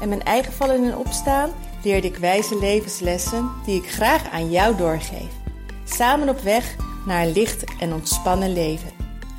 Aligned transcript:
en 0.00 0.08
mijn 0.08 0.22
eigen 0.22 0.52
vallen 0.52 0.84
en 0.84 0.96
opstaan 0.96 1.50
leerde 1.82 2.06
ik 2.06 2.16
wijze 2.16 2.58
levenslessen 2.58 3.50
die 3.64 3.82
ik 3.82 3.90
graag 3.90 4.30
aan 4.30 4.50
jou 4.50 4.76
doorgeef. 4.76 5.32
Samen 5.84 6.28
op 6.28 6.40
weg 6.40 6.76
naar 7.06 7.22
een 7.22 7.32
licht 7.32 7.64
en 7.80 7.92
ontspannen 7.92 8.52
leven. 8.52 8.90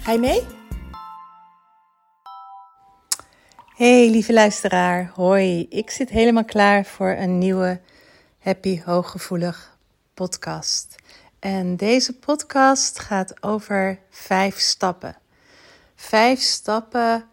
Ga 0.02 0.12
je 0.12 0.20
mee? 0.20 0.42
Hey 3.76 4.10
lieve 4.10 4.34
luisteraar, 4.34 5.12
hoi. 5.16 5.66
Ik 5.70 5.90
zit 5.90 6.10
helemaal 6.10 6.46
klaar 6.46 6.86
voor 6.86 7.10
een 7.10 7.38
nieuwe 7.38 7.80
Happy 8.40 8.82
Hooggevoelig 8.86 9.78
podcast. 10.14 10.96
En 11.40 11.76
deze 11.76 12.14
podcast 12.14 13.00
gaat 13.00 13.44
over 13.44 14.00
vijf 14.10 14.60
stappen. 14.60 15.18
Vijf 15.96 16.40
stappen 16.40 17.26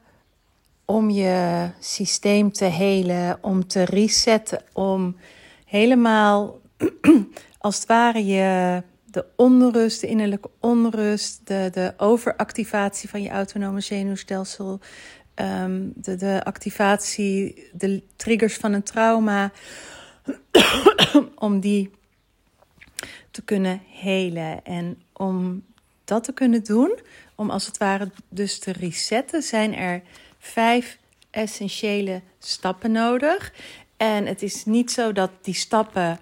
om 0.84 1.10
je 1.10 1.70
systeem 1.80 2.52
te 2.52 2.64
helen, 2.64 3.38
om 3.40 3.66
te 3.66 3.82
resetten, 3.82 4.62
om 4.72 5.16
helemaal 5.64 6.60
als 7.58 7.76
het 7.76 7.86
ware 7.86 8.24
je 8.24 8.82
de 9.04 9.24
onrust, 9.36 10.00
de 10.00 10.06
innerlijke 10.06 10.50
onrust, 10.60 11.40
de, 11.44 11.68
de 11.72 11.94
overactivatie 11.96 13.08
van 13.08 13.22
je 13.22 13.28
autonome 13.28 13.80
zenuwstelsel, 13.80 14.80
ehm, 15.34 15.82
de, 15.94 16.16
de 16.16 16.44
activatie, 16.44 17.68
de 17.72 18.02
triggers 18.16 18.54
van 18.54 18.72
een 18.72 18.82
trauma, 18.82 19.52
om 21.34 21.60
die 21.60 21.90
te 23.30 23.42
kunnen 23.42 23.80
helen. 23.88 24.64
En 24.64 25.02
om 25.12 25.64
dat 26.04 26.24
te 26.24 26.32
kunnen 26.32 26.64
doen, 26.64 26.98
om 27.34 27.50
als 27.50 27.66
het 27.66 27.78
ware 27.78 28.10
dus 28.28 28.58
te 28.58 28.72
resetten, 28.72 29.42
zijn 29.42 29.74
er 29.74 30.02
vijf 30.44 30.98
essentiële 31.30 32.20
stappen 32.38 32.92
nodig. 32.92 33.52
En 33.96 34.26
het 34.26 34.42
is 34.42 34.64
niet 34.64 34.90
zo 34.92 35.12
dat 35.12 35.30
die 35.42 35.54
stappen, 35.54 36.18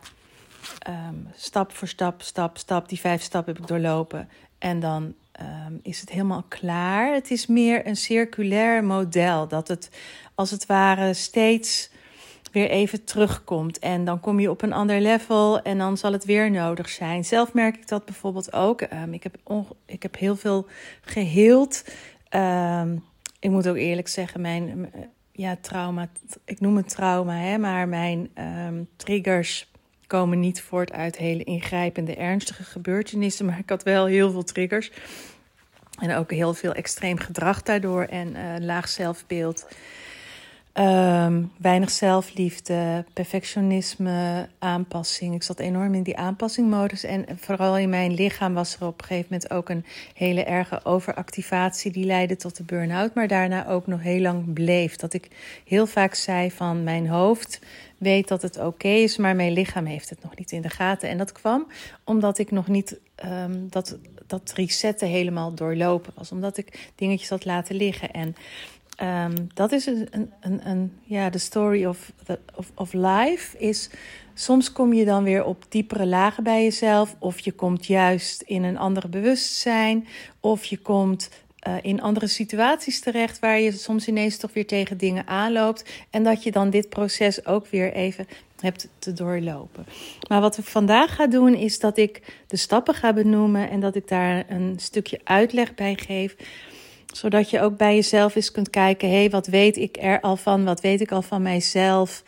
ehm, 0.78 1.14
stap 1.34 1.72
voor 1.72 1.88
stap, 1.88 2.22
stap, 2.22 2.58
stap, 2.58 2.88
die 2.88 3.00
vijf 3.00 3.22
stappen 3.22 3.52
heb 3.52 3.62
ik 3.62 3.68
doorlopen. 3.68 4.28
En 4.58 4.80
dan 4.80 5.14
ehm, 5.32 5.72
is 5.82 6.00
het 6.00 6.10
helemaal 6.10 6.44
klaar. 6.48 7.14
Het 7.14 7.30
is 7.30 7.46
meer 7.46 7.86
een 7.86 7.96
circulair 7.96 8.84
model. 8.84 9.48
Dat 9.48 9.68
het 9.68 9.90
als 10.34 10.50
het 10.50 10.66
ware 10.66 11.14
steeds 11.14 11.90
weer 12.52 12.70
even 12.70 13.04
terugkomt. 13.04 13.78
En 13.78 14.04
dan 14.04 14.20
kom 14.20 14.40
je 14.40 14.50
op 14.50 14.62
een 14.62 14.72
ander 14.72 15.00
level 15.00 15.62
en 15.62 15.78
dan 15.78 15.96
zal 15.96 16.12
het 16.12 16.24
weer 16.24 16.50
nodig 16.50 16.88
zijn. 16.88 17.24
Zelf 17.24 17.52
merk 17.52 17.76
ik 17.76 17.88
dat 17.88 18.04
bijvoorbeeld 18.04 18.52
ook. 18.52 18.80
Ehm, 18.80 19.12
ik, 19.12 19.22
heb 19.22 19.36
ik 19.86 20.02
heb 20.02 20.18
heel 20.18 20.36
veel 20.36 20.66
geheeld 21.00 21.84
ik 23.42 23.50
moet 23.50 23.68
ook 23.68 23.76
eerlijk 23.76 24.08
zeggen, 24.08 24.40
mijn 24.40 24.92
ja, 25.32 25.56
trauma, 25.60 26.08
ik 26.44 26.60
noem 26.60 26.76
het 26.76 26.88
trauma, 26.88 27.36
hè, 27.36 27.58
maar 27.58 27.88
mijn 27.88 28.30
um, 28.66 28.88
triggers 28.96 29.70
komen 30.06 30.40
niet 30.40 30.62
voort 30.62 30.92
uit 30.92 31.16
hele 31.16 31.44
ingrijpende, 31.44 32.14
ernstige 32.14 32.62
gebeurtenissen. 32.62 33.46
Maar 33.46 33.58
ik 33.58 33.68
had 33.68 33.82
wel 33.82 34.06
heel 34.06 34.30
veel 34.30 34.44
triggers. 34.44 34.90
En 36.00 36.14
ook 36.14 36.30
heel 36.30 36.54
veel 36.54 36.72
extreem 36.72 37.18
gedrag 37.18 37.62
daardoor 37.62 38.02
en 38.02 38.28
uh, 38.28 38.54
laag 38.58 38.88
zelfbeeld. 38.88 39.66
Um, 40.78 41.52
weinig 41.56 41.90
zelfliefde, 41.90 43.04
perfectionisme, 43.12 44.48
aanpassing. 44.58 45.34
Ik 45.34 45.42
zat 45.42 45.58
enorm 45.58 45.94
in 45.94 46.02
die 46.02 46.16
aanpassingmodus. 46.16 47.04
En 47.04 47.26
vooral 47.36 47.78
in 47.78 47.88
mijn 47.88 48.14
lichaam 48.14 48.54
was 48.54 48.76
er 48.76 48.86
op 48.86 49.00
een 49.00 49.06
gegeven 49.06 49.28
moment 49.30 49.50
ook 49.50 49.68
een 49.68 49.84
hele 50.14 50.44
erge 50.44 50.84
overactivatie. 50.84 51.90
Die 51.92 52.04
leidde 52.04 52.36
tot 52.36 52.56
de 52.56 52.62
burn-out, 52.62 53.14
maar 53.14 53.28
daarna 53.28 53.68
ook 53.68 53.86
nog 53.86 54.02
heel 54.02 54.20
lang 54.20 54.52
bleef. 54.52 54.96
Dat 54.96 55.12
ik 55.12 55.28
heel 55.64 55.86
vaak 55.86 56.14
zei 56.14 56.50
van 56.50 56.84
mijn 56.84 57.08
hoofd 57.08 57.60
weet 57.98 58.28
dat 58.28 58.42
het 58.42 58.58
oké 58.58 58.88
is, 58.88 59.16
maar 59.16 59.36
mijn 59.36 59.52
lichaam 59.52 59.84
heeft 59.84 60.10
het 60.10 60.22
nog 60.22 60.36
niet 60.36 60.52
in 60.52 60.62
de 60.62 60.70
gaten. 60.70 61.08
En 61.08 61.18
dat 61.18 61.32
kwam 61.32 61.66
omdat 62.04 62.38
ik 62.38 62.50
nog 62.50 62.68
niet 62.68 62.98
um, 63.24 63.66
dat, 63.70 63.98
dat 64.26 64.52
resetten 64.54 65.08
helemaal 65.08 65.54
doorlopen 65.54 66.12
was. 66.16 66.32
Omdat 66.32 66.56
ik 66.56 66.90
dingetjes 66.94 67.28
had 67.28 67.44
laten 67.44 67.76
liggen. 67.76 68.10
En 68.10 68.34
um, 69.00 69.48
dat 69.54 69.72
is 69.72 69.86
een, 69.86 70.08
een, 70.40 70.68
een, 70.68 70.92
ja, 71.02 71.30
de 71.30 71.38
story 71.38 71.84
of, 71.84 72.12
of, 72.54 72.70
of 72.74 72.92
life. 72.92 73.58
Is 73.58 73.90
soms 74.34 74.72
kom 74.72 74.92
je 74.92 75.04
dan 75.04 75.24
weer 75.24 75.44
op 75.44 75.64
diepere 75.68 76.06
lagen 76.06 76.42
bij 76.42 76.62
jezelf, 76.62 77.16
of 77.18 77.38
je 77.38 77.52
komt 77.52 77.86
juist 77.86 78.42
in 78.42 78.62
een 78.62 78.78
andere 78.78 79.08
bewustzijn, 79.08 80.06
of 80.40 80.64
je 80.64 80.78
komt 80.78 81.30
uh, 81.68 81.74
in 81.82 82.02
andere 82.02 82.26
situaties 82.26 83.00
terecht 83.00 83.38
waar 83.38 83.60
je 83.60 83.72
soms 83.72 84.08
ineens 84.08 84.36
toch 84.36 84.52
weer 84.52 84.66
tegen 84.66 84.96
dingen 84.96 85.26
aanloopt. 85.26 85.90
En 86.10 86.22
dat 86.22 86.42
je 86.42 86.52
dan 86.52 86.70
dit 86.70 86.88
proces 86.88 87.46
ook 87.46 87.66
weer 87.66 87.92
even 87.92 88.26
hebt 88.60 88.88
te 88.98 89.12
doorlopen. 89.12 89.86
Maar 90.28 90.40
wat 90.40 90.58
ik 90.58 90.64
vandaag 90.64 91.14
ga 91.14 91.26
doen, 91.26 91.54
is 91.54 91.78
dat 91.78 91.96
ik 91.96 92.42
de 92.46 92.56
stappen 92.56 92.94
ga 92.94 93.12
benoemen 93.12 93.70
en 93.70 93.80
dat 93.80 93.94
ik 93.94 94.08
daar 94.08 94.44
een 94.48 94.74
stukje 94.76 95.20
uitleg 95.24 95.74
bij 95.74 95.94
geef 95.94 96.36
zodat 97.12 97.50
je 97.50 97.60
ook 97.60 97.76
bij 97.76 97.94
jezelf 97.94 98.36
eens 98.36 98.50
kunt 98.50 98.70
kijken: 98.70 99.08
hé, 99.08 99.14
hey, 99.14 99.30
wat 99.30 99.46
weet 99.46 99.76
ik 99.76 99.96
er 100.00 100.20
al 100.20 100.36
van? 100.36 100.64
Wat 100.64 100.80
weet 100.80 101.00
ik 101.00 101.12
al 101.12 101.22
van 101.22 101.42
mijzelf? 101.42 102.22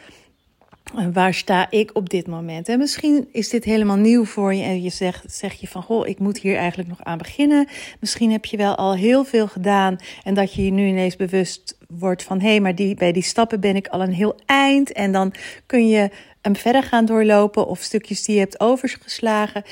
En 0.97 1.13
waar 1.13 1.35
sta 1.35 1.71
ik 1.71 1.91
op 1.93 2.11
dit 2.11 2.27
moment? 2.27 2.69
En 2.69 2.79
misschien 2.79 3.29
is 3.33 3.49
dit 3.49 3.65
helemaal 3.65 3.97
nieuw 3.97 4.25
voor 4.25 4.55
je 4.55 4.63
en 4.63 4.83
je 4.83 4.91
zegt, 4.91 5.35
zeg 5.35 5.53
je 5.53 5.69
van, 5.69 5.83
goh, 5.83 6.07
ik 6.07 6.19
moet 6.19 6.39
hier 6.39 6.57
eigenlijk 6.57 6.89
nog 6.89 7.05
aan 7.05 7.19
beginnen. 7.19 7.69
Misschien 8.01 8.31
heb 8.31 8.45
je 8.45 8.57
wel 8.57 8.75
al 8.75 8.95
heel 8.95 9.25
veel 9.25 9.47
gedaan 9.47 9.97
en 10.23 10.35
dat 10.35 10.55
je 10.55 10.65
je 10.65 10.71
nu 10.71 10.87
ineens 10.87 11.17
bewust 11.17 11.79
wordt 11.89 12.23
van, 12.23 12.41
hé, 12.41 12.49
hey, 12.49 12.61
maar 12.61 12.75
die, 12.75 12.95
bij 12.95 13.13
die 13.13 13.23
stappen 13.23 13.61
ben 13.61 13.77
ik 13.77 13.87
al 13.87 14.03
een 14.03 14.13
heel 14.13 14.37
eind. 14.47 14.93
En 14.93 15.13
dan 15.13 15.33
kun 15.67 15.89
je 15.89 16.11
hem 16.41 16.57
verder 16.57 16.83
gaan 16.83 17.05
doorlopen 17.05 17.67
of 17.67 17.81
stukjes 17.81 18.25
die 18.25 18.35
je 18.35 18.41
hebt 18.41 18.61
overgeslagen, 18.61 19.63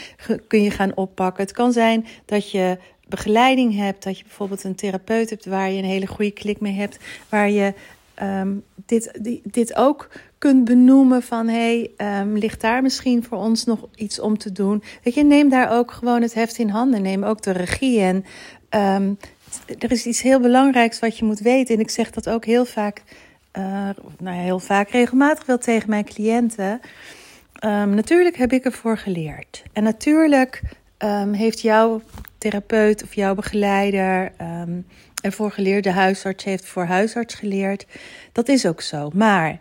kun 0.48 0.62
je 0.62 0.70
gaan 0.70 0.96
oppakken. 0.96 1.42
Het 1.42 1.52
kan 1.52 1.72
zijn 1.72 2.06
dat 2.24 2.50
je 2.50 2.78
begeleiding 3.16 3.76
hebt, 3.76 4.02
dat 4.02 4.18
je 4.18 4.24
bijvoorbeeld 4.24 4.64
een 4.64 4.74
therapeut 4.74 5.30
hebt 5.30 5.46
waar 5.46 5.70
je 5.70 5.78
een 5.78 5.88
hele 5.88 6.06
goede 6.06 6.30
klik 6.30 6.60
mee 6.60 6.72
hebt, 6.72 6.98
waar 7.28 7.50
je 7.50 7.74
ehm, 8.14 8.54
dit, 8.86 9.18
dit 9.42 9.76
ook 9.76 10.08
kunt 10.38 10.64
benoemen 10.64 11.22
van 11.22 11.48
hey, 11.48 11.90
um, 11.96 12.38
ligt 12.38 12.60
daar 12.60 12.82
misschien 12.82 13.24
voor 13.24 13.38
ons 13.38 13.64
nog 13.64 13.88
iets 13.94 14.20
om 14.20 14.38
te 14.38 14.52
doen? 14.52 14.82
Weet 15.02 15.14
je, 15.14 15.24
neem 15.24 15.48
daar 15.48 15.78
ook 15.78 15.90
gewoon 15.90 16.22
het 16.22 16.34
heft 16.34 16.58
in 16.58 16.68
handen, 16.68 17.02
neem 17.02 17.24
ook 17.24 17.42
de 17.42 17.50
regie 17.50 18.00
en 18.00 18.24
um, 18.70 19.18
er 19.78 19.90
is 19.90 20.06
iets 20.06 20.22
heel 20.22 20.40
belangrijks 20.40 20.98
wat 20.98 21.18
je 21.18 21.24
moet 21.24 21.40
weten 21.40 21.74
en 21.74 21.80
ik 21.80 21.90
zeg 21.90 22.10
dat 22.10 22.28
ook 22.28 22.44
heel 22.44 22.64
vaak, 22.64 23.02
uh, 23.58 23.88
nou 24.18 24.36
heel 24.36 24.58
vaak 24.58 24.90
regelmatig 24.90 25.46
wel 25.46 25.58
tegen 25.58 25.90
mijn 25.90 26.04
cliënten. 26.04 26.80
natuurlijk 27.94 28.36
heb 28.36 28.52
ik 28.52 28.64
ervoor 28.64 28.98
geleerd 28.98 29.62
en 29.72 29.82
natuurlijk 29.82 30.62
heeft 31.32 31.60
jouw 31.60 32.00
therapeut 32.38 33.02
of 33.02 33.14
jouw 33.14 33.34
begeleider 33.34 34.32
um, 34.64 34.86
geleerd, 35.50 35.84
de 35.84 35.90
huisarts 35.90 36.44
heeft 36.44 36.66
voor 36.66 36.84
huisarts 36.84 37.34
geleerd. 37.34 37.86
Dat 38.32 38.48
is 38.48 38.66
ook 38.66 38.80
zo. 38.80 39.10
Maar 39.14 39.60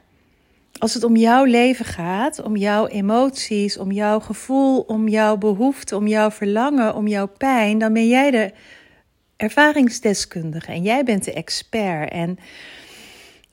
als 0.77 0.93
het 0.93 1.03
om 1.03 1.15
jouw 1.15 1.43
leven 1.43 1.85
gaat, 1.85 2.41
om 2.41 2.55
jouw 2.55 2.87
emoties, 2.87 3.77
om 3.77 3.91
jouw 3.91 4.19
gevoel, 4.19 4.79
om 4.79 5.07
jouw 5.07 5.37
behoefte, 5.37 5.95
om 5.95 6.07
jouw 6.07 6.31
verlangen, 6.31 6.95
om 6.95 7.07
jouw 7.07 7.27
pijn, 7.37 7.77
dan 7.77 7.93
ben 7.93 8.07
jij 8.07 8.31
de 8.31 8.51
ervaringsdeskundige 9.37 10.71
en 10.71 10.81
jij 10.81 11.03
bent 11.03 11.23
de 11.23 11.33
expert. 11.33 12.11
En 12.11 12.37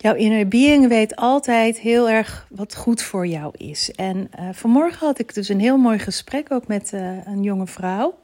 jouw 0.00 0.14
inner 0.14 0.48
being 0.48 0.88
weet 0.88 1.16
altijd 1.16 1.78
heel 1.78 2.08
erg 2.08 2.46
wat 2.50 2.76
goed 2.76 3.02
voor 3.02 3.26
jou 3.26 3.52
is. 3.56 3.90
En 3.90 4.30
uh, 4.38 4.48
vanmorgen 4.52 5.06
had 5.06 5.18
ik 5.18 5.34
dus 5.34 5.48
een 5.48 5.60
heel 5.60 5.76
mooi 5.76 5.98
gesprek 5.98 6.52
ook 6.52 6.66
met 6.66 6.92
uh, 6.94 7.26
een 7.26 7.42
jonge 7.42 7.66
vrouw. 7.66 8.18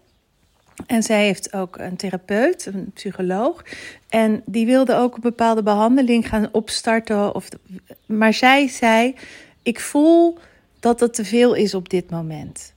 En 0.86 1.02
zij 1.02 1.24
heeft 1.24 1.52
ook 1.52 1.78
een 1.78 1.96
therapeut, 1.96 2.66
een 2.66 2.90
psycholoog. 2.94 3.64
En 4.08 4.42
die 4.46 4.66
wilde 4.66 4.94
ook 4.94 5.14
een 5.14 5.20
bepaalde 5.20 5.62
behandeling 5.62 6.28
gaan 6.28 6.48
opstarten. 6.52 7.34
Of, 7.34 7.48
maar 8.06 8.34
zij 8.34 8.68
zei: 8.68 9.14
Ik 9.62 9.80
voel 9.80 10.38
dat 10.80 11.00
het 11.00 11.14
te 11.14 11.24
veel 11.24 11.54
is 11.54 11.74
op 11.74 11.88
dit 11.88 12.10
moment. 12.10 12.73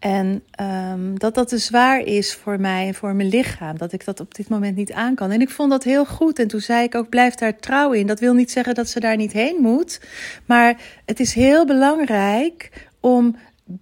En 0.00 0.42
um, 0.60 1.18
dat 1.18 1.34
dat 1.34 1.48
te 1.48 1.58
zwaar 1.58 2.00
is 2.00 2.34
voor 2.34 2.60
mij 2.60 2.86
en 2.86 2.94
voor 2.94 3.14
mijn 3.14 3.28
lichaam. 3.28 3.78
Dat 3.78 3.92
ik 3.92 4.04
dat 4.04 4.20
op 4.20 4.34
dit 4.34 4.48
moment 4.48 4.76
niet 4.76 4.92
aan 4.92 5.14
kan. 5.14 5.30
En 5.30 5.40
ik 5.40 5.50
vond 5.50 5.70
dat 5.70 5.84
heel 5.84 6.06
goed. 6.06 6.38
En 6.38 6.48
toen 6.48 6.60
zei 6.60 6.84
ik 6.84 6.94
ook: 6.94 7.08
blijf 7.08 7.34
daar 7.34 7.56
trouw 7.56 7.92
in. 7.92 8.06
Dat 8.06 8.20
wil 8.20 8.34
niet 8.34 8.50
zeggen 8.50 8.74
dat 8.74 8.88
ze 8.88 9.00
daar 9.00 9.16
niet 9.16 9.32
heen 9.32 9.56
moet. 9.60 10.00
Maar 10.46 10.80
het 11.04 11.20
is 11.20 11.34
heel 11.34 11.66
belangrijk 11.66 12.88
om 13.00 13.36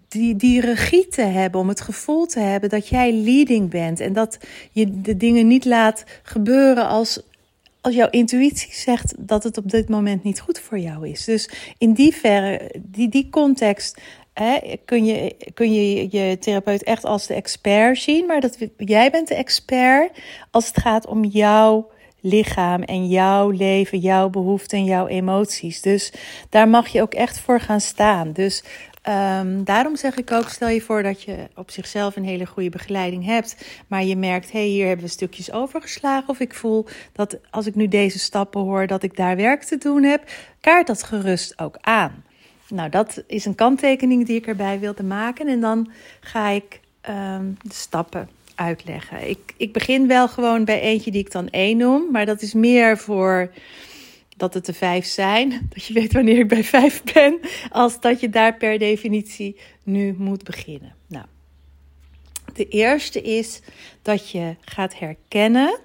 die, 0.09 0.37
die 0.37 0.61
regie 0.61 1.09
te 1.09 1.23
hebben, 1.23 1.61
om 1.61 1.69
het 1.69 1.81
gevoel 1.81 2.27
te 2.27 2.41
hebben 2.41 2.71
dat 2.71 2.89
jij 2.89 3.13
leading 3.13 3.71
bent. 3.71 4.01
En 4.01 4.13
dat 4.13 4.39
je 4.73 5.01
de 5.01 5.17
dingen 5.17 5.47
niet 5.47 5.65
laat 5.65 6.05
gebeuren 6.23 6.87
als, 6.87 7.21
als 7.81 7.95
jouw 7.95 8.11
intuïtie 8.11 8.75
zegt 8.75 9.15
dat 9.19 9.43
het 9.43 9.57
op 9.57 9.71
dit 9.71 9.89
moment 9.89 10.23
niet 10.23 10.41
goed 10.41 10.59
voor 10.59 10.79
jou 10.79 11.09
is. 11.09 11.25
Dus 11.25 11.51
in 11.79 11.93
die 11.93 12.15
verre, 12.15 12.75
die, 12.79 13.09
die 13.09 13.29
context 13.31 14.01
kun, 14.85 15.05
je, 15.05 15.37
kun 15.55 15.73
je 15.73 16.09
je 16.11 16.39
therapeut 16.39 16.83
echt 16.83 17.05
als 17.05 17.27
de 17.27 17.35
expert 17.35 17.99
zien. 17.99 18.27
Maar 18.27 18.41
dat, 18.41 18.59
jij 18.77 19.11
bent 19.11 19.29
de 19.29 19.35
expert 19.35 20.19
als 20.51 20.67
het 20.67 20.81
gaat 20.81 21.07
om 21.07 21.25
jouw 21.25 21.91
lichaam 22.21 22.83
en 22.83 23.09
jouw 23.09 23.51
leven, 23.51 23.99
jouw 23.99 24.29
behoeften 24.29 24.79
en 24.79 24.85
jouw 24.85 25.07
emoties. 25.07 25.81
Dus 25.81 26.13
daar 26.51 26.69
mag 26.69 26.89
je 26.89 27.03
ook 27.03 27.15
echt 27.15 27.39
voor 27.39 27.61
gaan 27.61 27.81
staan. 27.81 28.33
Dus 28.33 28.65
um, 29.09 29.65
daarom 29.65 29.97
zeg 29.97 30.17
ik 30.17 30.33
ook: 30.33 30.49
stel 30.49 30.69
je 30.69 30.81
voor 30.81 31.03
dat 31.03 31.23
je 31.23 31.37
op 31.55 31.71
zichzelf 31.71 32.17
een 32.17 32.25
hele 32.25 32.47
goede 32.47 32.71
begeleiding 32.71 33.25
hebt, 33.25 33.57
maar 33.87 34.05
je 34.05 34.17
merkt, 34.17 34.53
hé, 34.53 34.59
hey, 34.59 34.69
hier 34.69 34.87
hebben 34.87 35.05
we 35.05 35.11
stukjes 35.11 35.53
overgeslagen. 35.53 36.29
Of 36.29 36.41
ik 36.41 36.55
voel 36.55 36.87
dat 37.13 37.39
als 37.51 37.67
ik 37.67 37.75
nu 37.75 37.89
deze 37.89 38.19
stappen 38.19 38.61
hoor, 38.61 38.87
dat 38.87 39.03
ik 39.03 39.17
daar 39.17 39.37
werk 39.37 39.63
te 39.63 39.79
doen 39.79 40.03
heb. 40.03 40.31
Kaart 40.61 40.87
dat 40.87 41.03
gerust 41.03 41.59
ook 41.59 41.77
aan. 41.81 42.25
Nou, 42.69 42.91
dat 42.91 43.23
is 43.27 43.45
een 43.45 43.55
kanttekening 43.55 44.27
die 44.27 44.37
ik 44.37 44.47
erbij 44.47 44.79
wilde 44.79 45.03
maken. 45.03 45.47
En 45.49 45.61
dan 45.61 45.91
ga 46.21 46.49
ik 46.49 46.81
um, 47.09 47.57
de 47.63 47.75
stappen 47.75 48.29
uitleggen. 48.55 49.29
Ik, 49.29 49.55
ik 49.57 49.73
begin 49.73 50.07
wel 50.07 50.29
gewoon 50.29 50.65
bij 50.65 50.81
eentje 50.81 51.11
die 51.11 51.21
ik 51.21 51.33
dan 51.33 51.49
één 51.49 51.77
noem, 51.77 52.11
maar 52.11 52.27
dat 52.27 52.43
is 52.43 52.55
meer 52.55 52.99
voor 52.99 53.51
dat 54.37 54.55
het 54.55 54.69
er 54.69 54.75
vijf 54.75 55.07
zijn. 55.07 55.49
Dat 55.75 55.85
je 55.85 55.95
weet 55.95 56.13
wanneer 56.13 56.39
ik 56.39 56.49
bij 56.49 56.65
vijf 56.65 57.03
ben, 57.13 57.41
als 57.71 58.01
dat 58.01 58.21
je 58.21 58.31
daar 58.31 58.57
per 58.57 58.79
definitie 58.79 59.57
nu 59.83 60.15
moet 60.19 60.45
beginnen. 60.45 60.95
Nou, 61.07 61.25
de 62.55 62.69
eerste 62.69 63.23
is 63.23 63.61
dat 64.03 64.31
je 64.31 64.57
gaat 64.61 64.99
herkennen 64.99 65.79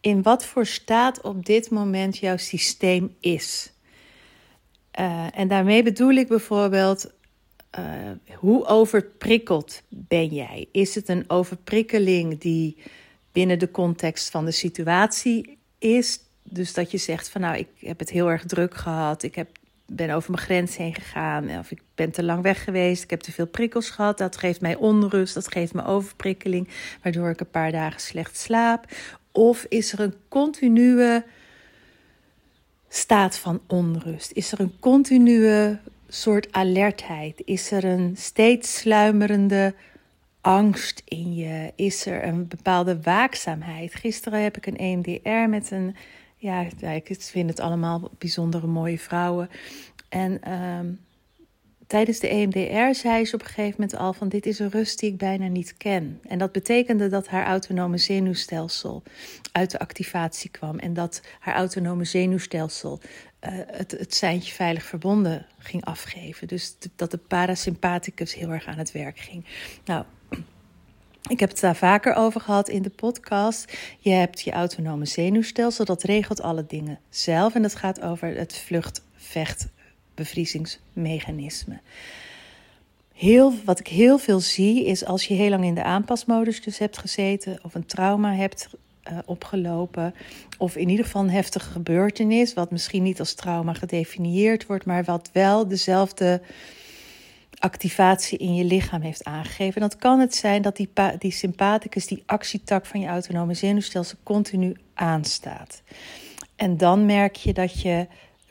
in 0.00 0.22
wat 0.22 0.44
voor 0.44 0.66
staat 0.66 1.20
op 1.20 1.46
dit 1.46 1.70
moment 1.70 2.18
jouw 2.18 2.36
systeem 2.36 3.14
is. 3.20 3.72
Uh, 5.00 5.26
en 5.34 5.48
daarmee 5.48 5.82
bedoel 5.82 6.10
ik 6.10 6.28
bijvoorbeeld, 6.28 7.10
uh, 7.78 8.34
hoe 8.34 8.66
overprikkeld 8.66 9.82
ben 9.88 10.26
jij? 10.26 10.68
Is 10.72 10.94
het 10.94 11.08
een 11.08 11.24
overprikkeling 11.26 12.40
die 12.40 12.76
binnen 13.32 13.58
de 13.58 13.70
context 13.70 14.30
van 14.30 14.44
de 14.44 14.50
situatie 14.50 15.58
is? 15.78 16.20
Dus 16.42 16.72
dat 16.72 16.90
je 16.90 16.98
zegt 16.98 17.28
van 17.28 17.40
nou, 17.40 17.56
ik 17.56 17.68
heb 17.78 17.98
het 17.98 18.10
heel 18.10 18.30
erg 18.30 18.44
druk 18.44 18.74
gehad, 18.74 19.22
ik 19.22 19.34
heb, 19.34 19.48
ben 19.86 20.10
over 20.10 20.30
mijn 20.30 20.42
grens 20.42 20.76
heen 20.76 20.94
gegaan, 20.94 21.58
of 21.58 21.70
ik 21.70 21.80
ben 21.94 22.10
te 22.10 22.22
lang 22.22 22.42
weg 22.42 22.64
geweest, 22.64 23.02
ik 23.02 23.10
heb 23.10 23.20
te 23.20 23.32
veel 23.32 23.46
prikkels 23.46 23.90
gehad, 23.90 24.18
dat 24.18 24.36
geeft 24.36 24.60
mij 24.60 24.74
onrust, 24.74 25.34
dat 25.34 25.52
geeft 25.52 25.74
me 25.74 25.84
overprikkeling, 25.84 26.68
waardoor 27.02 27.30
ik 27.30 27.40
een 27.40 27.50
paar 27.50 27.72
dagen 27.72 28.00
slecht 28.00 28.38
slaap. 28.38 28.84
Of 29.32 29.66
is 29.68 29.92
er 29.92 30.00
een 30.00 30.14
continue 30.28 31.22
staat 32.88 33.38
van 33.38 33.60
onrust? 33.66 34.32
Is 34.32 34.52
er 34.52 34.60
een 34.60 34.72
continue 34.80 35.78
soort 36.08 36.52
alertheid? 36.52 37.42
Is 37.44 37.70
er 37.70 37.84
een 37.84 38.16
steeds 38.16 38.78
sluimerende 38.78 39.74
angst 40.40 41.02
in 41.04 41.34
je? 41.34 41.72
Is 41.76 42.06
er 42.06 42.24
een 42.24 42.48
bepaalde 42.48 43.02
waakzaamheid? 43.02 43.94
Gisteren 43.94 44.42
heb 44.42 44.56
ik 44.56 44.66
een 44.66 44.76
EMDR 44.76 45.48
met 45.48 45.70
een, 45.70 45.96
ja, 46.36 46.66
ik 46.80 47.16
vind 47.18 47.50
het 47.50 47.60
allemaal 47.60 48.10
bijzondere 48.18 48.66
mooie 48.66 48.98
vrouwen. 48.98 49.50
En 50.08 50.52
um, 50.52 50.98
tijdens 51.88 52.18
de 52.18 52.28
EMDR 52.28 52.98
zei 53.00 53.24
ze 53.24 53.34
op 53.34 53.40
een 53.40 53.46
gegeven 53.46 53.74
moment 53.80 53.98
al 53.98 54.12
van 54.12 54.28
dit 54.28 54.46
is 54.46 54.58
een 54.58 54.70
rust 54.70 54.98
die 54.98 55.10
ik 55.10 55.18
bijna 55.18 55.46
niet 55.46 55.76
ken. 55.76 56.20
En 56.28 56.38
dat 56.38 56.52
betekende 56.52 57.08
dat 57.08 57.28
haar 57.28 57.46
autonome 57.46 57.98
zenuwstelsel 57.98 59.02
uit 59.52 59.70
de 59.70 59.78
activatie 59.78 60.50
kwam 60.50 60.78
en 60.78 60.94
dat 60.94 61.22
haar 61.38 61.54
autonome 61.54 62.04
zenuwstelsel 62.04 63.00
uh, 63.00 63.50
het, 63.66 63.90
het 63.90 64.14
seintje 64.14 64.54
veilig 64.54 64.84
verbonden 64.84 65.46
ging 65.58 65.84
afgeven. 65.84 66.48
Dus 66.48 66.76
dat 66.96 67.10
de 67.10 67.18
parasympathicus 67.18 68.34
heel 68.34 68.50
erg 68.50 68.66
aan 68.66 68.78
het 68.78 68.92
werk 68.92 69.18
ging. 69.18 69.44
Nou, 69.84 70.04
ik 71.34 71.40
heb 71.40 71.48
het 71.48 71.60
daar 71.60 71.76
vaker 71.76 72.14
over 72.14 72.40
gehad 72.40 72.68
in 72.68 72.82
de 72.82 72.90
podcast. 72.90 73.78
Je 73.98 74.10
hebt 74.10 74.40
je 74.40 74.50
autonome 74.50 75.06
zenuwstelsel, 75.06 75.84
dat 75.84 76.02
regelt 76.02 76.42
alle 76.42 76.66
dingen 76.66 76.98
zelf. 77.08 77.54
En 77.54 77.62
dat 77.62 77.74
gaat 77.74 78.02
over 78.02 78.36
het 78.36 78.56
vlucht-vecht 78.56 79.68
bevriezingsmechanisme. 80.18 81.80
Heel, 83.14 83.54
wat 83.64 83.78
ik 83.78 83.86
heel 83.86 84.18
veel 84.18 84.40
zie 84.40 84.84
is 84.84 85.04
als 85.04 85.24
je 85.24 85.34
heel 85.34 85.50
lang 85.50 85.64
in 85.64 85.74
de 85.74 85.82
aanpasmodus 85.82 86.62
dus 86.62 86.78
hebt 86.78 86.98
gezeten 86.98 87.58
of 87.62 87.74
een 87.74 87.86
trauma 87.86 88.34
hebt 88.34 88.68
uh, 89.10 89.18
opgelopen 89.24 90.14
of 90.58 90.76
in 90.76 90.88
ieder 90.88 91.04
geval 91.04 91.22
een 91.22 91.30
heftige 91.30 91.70
gebeurtenis 91.70 92.54
wat 92.54 92.70
misschien 92.70 93.02
niet 93.02 93.18
als 93.18 93.34
trauma 93.34 93.72
gedefinieerd 93.72 94.66
wordt, 94.66 94.84
maar 94.84 95.04
wat 95.04 95.30
wel 95.32 95.68
dezelfde 95.68 96.40
activatie 97.58 98.38
in 98.38 98.54
je 98.54 98.64
lichaam 98.64 99.00
heeft 99.00 99.24
aangegeven. 99.24 99.82
En 99.82 99.88
dat 99.88 99.98
kan 99.98 100.20
het 100.20 100.34
zijn 100.34 100.62
dat 100.62 100.76
die, 100.76 100.90
die 101.18 101.32
sympathicus, 101.32 102.06
die 102.06 102.22
actietak 102.26 102.86
van 102.86 103.00
je 103.00 103.06
autonome 103.06 103.54
zenuwstelsel 103.54 104.18
continu 104.22 104.76
aanstaat. 104.94 105.82
En 106.56 106.76
dan 106.76 107.06
merk 107.06 107.36
je 107.36 107.52
dat 107.52 107.80
je 107.80 108.06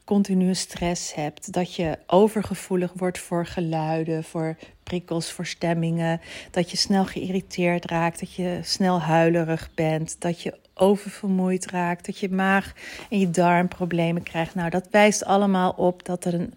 continue 0.07 0.53
stress 0.53 1.13
hebt, 1.13 1.53
dat 1.53 1.75
je 1.75 1.97
overgevoelig 2.05 2.91
wordt 2.95 3.19
voor 3.19 3.45
geluiden, 3.45 4.23
voor 4.23 4.57
prikkels, 4.83 5.31
voor 5.31 5.45
stemmingen, 5.45 6.21
dat 6.51 6.71
je 6.71 6.77
snel 6.77 7.05
geïrriteerd 7.05 7.85
raakt, 7.85 8.19
dat 8.19 8.33
je 8.33 8.59
snel 8.63 9.01
huilerig 9.01 9.69
bent, 9.75 10.15
dat 10.19 10.41
je 10.41 10.53
oververmoeid 10.73 11.71
raakt, 11.71 12.05
dat 12.05 12.19
je 12.19 12.29
maag 12.29 12.73
en 13.09 13.19
je 13.19 13.29
darmproblemen 13.29 14.23
krijgt. 14.23 14.55
Nou, 14.55 14.69
dat 14.69 14.87
wijst 14.91 15.25
allemaal 15.25 15.71
op 15.71 16.05
dat 16.05 16.25
er 16.25 16.33
een 16.33 16.53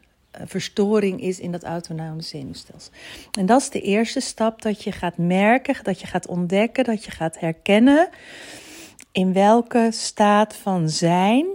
verstoring 0.47 1.21
is 1.23 1.41
in 1.41 1.53
dat 1.53 1.65
autonome 1.65 2.23
zenuwstelsel. 2.23 2.93
En 3.39 3.47
dat 3.47 3.61
is 3.61 3.71
de 3.71 3.81
eerste 3.81 4.21
stap 4.21 4.63
dat 4.63 4.83
je 4.83 4.93
gaat 4.93 5.17
merken, 5.17 5.75
dat 5.83 6.01
je 6.01 6.07
gaat 6.07 6.27
ontdekken, 6.27 6.85
dat 6.85 7.05
je 7.05 7.11
gaat 7.11 7.39
herkennen 7.39 8.09
in 9.13 9.33
welke 9.33 9.89
staat 9.91 10.57
van 10.57 10.89
zijn 10.89 11.47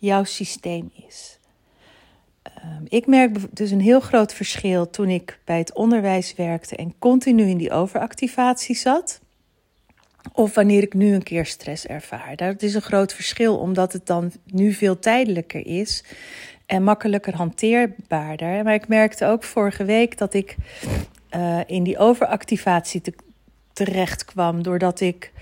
jouw 0.00 0.24
systeem 0.24 0.90
is. 1.08 1.38
Um, 2.64 2.86
ik 2.88 3.06
merk 3.06 3.56
dus 3.56 3.70
een 3.70 3.80
heel 3.80 4.00
groot 4.00 4.34
verschil 4.34 4.90
toen 4.90 5.08
ik 5.08 5.38
bij 5.44 5.58
het 5.58 5.74
onderwijs 5.74 6.34
werkte 6.34 6.76
en 6.76 6.94
continu 6.98 7.44
in 7.48 7.56
die 7.56 7.70
overactivatie 7.70 8.76
zat. 8.76 9.20
Of 10.32 10.54
wanneer 10.54 10.82
ik 10.82 10.94
nu 10.94 11.14
een 11.14 11.22
keer 11.22 11.46
stress 11.46 11.86
ervaar. 11.86 12.36
Dat 12.36 12.62
is 12.62 12.74
een 12.74 12.82
groot 12.82 13.14
verschil, 13.14 13.58
omdat 13.58 13.92
het 13.92 14.06
dan 14.06 14.32
nu 14.46 14.72
veel 14.72 14.98
tijdelijker 14.98 15.66
is 15.66 16.04
en 16.66 16.82
makkelijker 16.82 17.34
hanteerbaarder. 17.34 18.64
Maar 18.64 18.74
ik 18.74 18.88
merkte 18.88 19.26
ook 19.26 19.44
vorige 19.44 19.84
week 19.84 20.18
dat 20.18 20.34
ik 20.34 20.56
uh, 21.36 21.60
in 21.66 21.82
die 21.82 21.98
overactivatie 21.98 23.00
te, 23.00 23.14
terecht 23.72 24.24
kwam. 24.24 24.62
Doordat 24.62 25.00
ik 25.00 25.32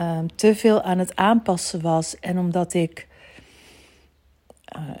um, 0.00 0.36
te 0.36 0.54
veel 0.54 0.82
aan 0.82 0.98
het 0.98 1.16
aanpassen 1.16 1.80
was 1.80 2.18
en 2.20 2.38
omdat 2.38 2.74
ik 2.74 3.06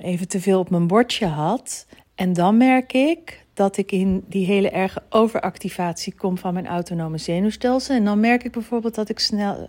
even 0.00 0.28
te 0.28 0.40
veel 0.40 0.58
op 0.58 0.70
mijn 0.70 0.86
bordje 0.86 1.26
had. 1.26 1.86
En 2.14 2.32
dan 2.32 2.56
merk 2.56 2.92
ik 2.92 3.44
dat 3.54 3.76
ik 3.76 3.92
in 3.92 4.24
die 4.28 4.46
hele 4.46 4.70
erge 4.70 5.02
overactivatie 5.08 6.14
kom 6.14 6.38
van 6.38 6.54
mijn 6.54 6.66
autonome 6.66 7.18
zenuwstelsel. 7.18 7.94
En 7.94 8.04
dan 8.04 8.20
merk 8.20 8.44
ik 8.44 8.52
bijvoorbeeld 8.52 8.94
dat 8.94 9.08
ik 9.08 9.18
snel 9.18 9.68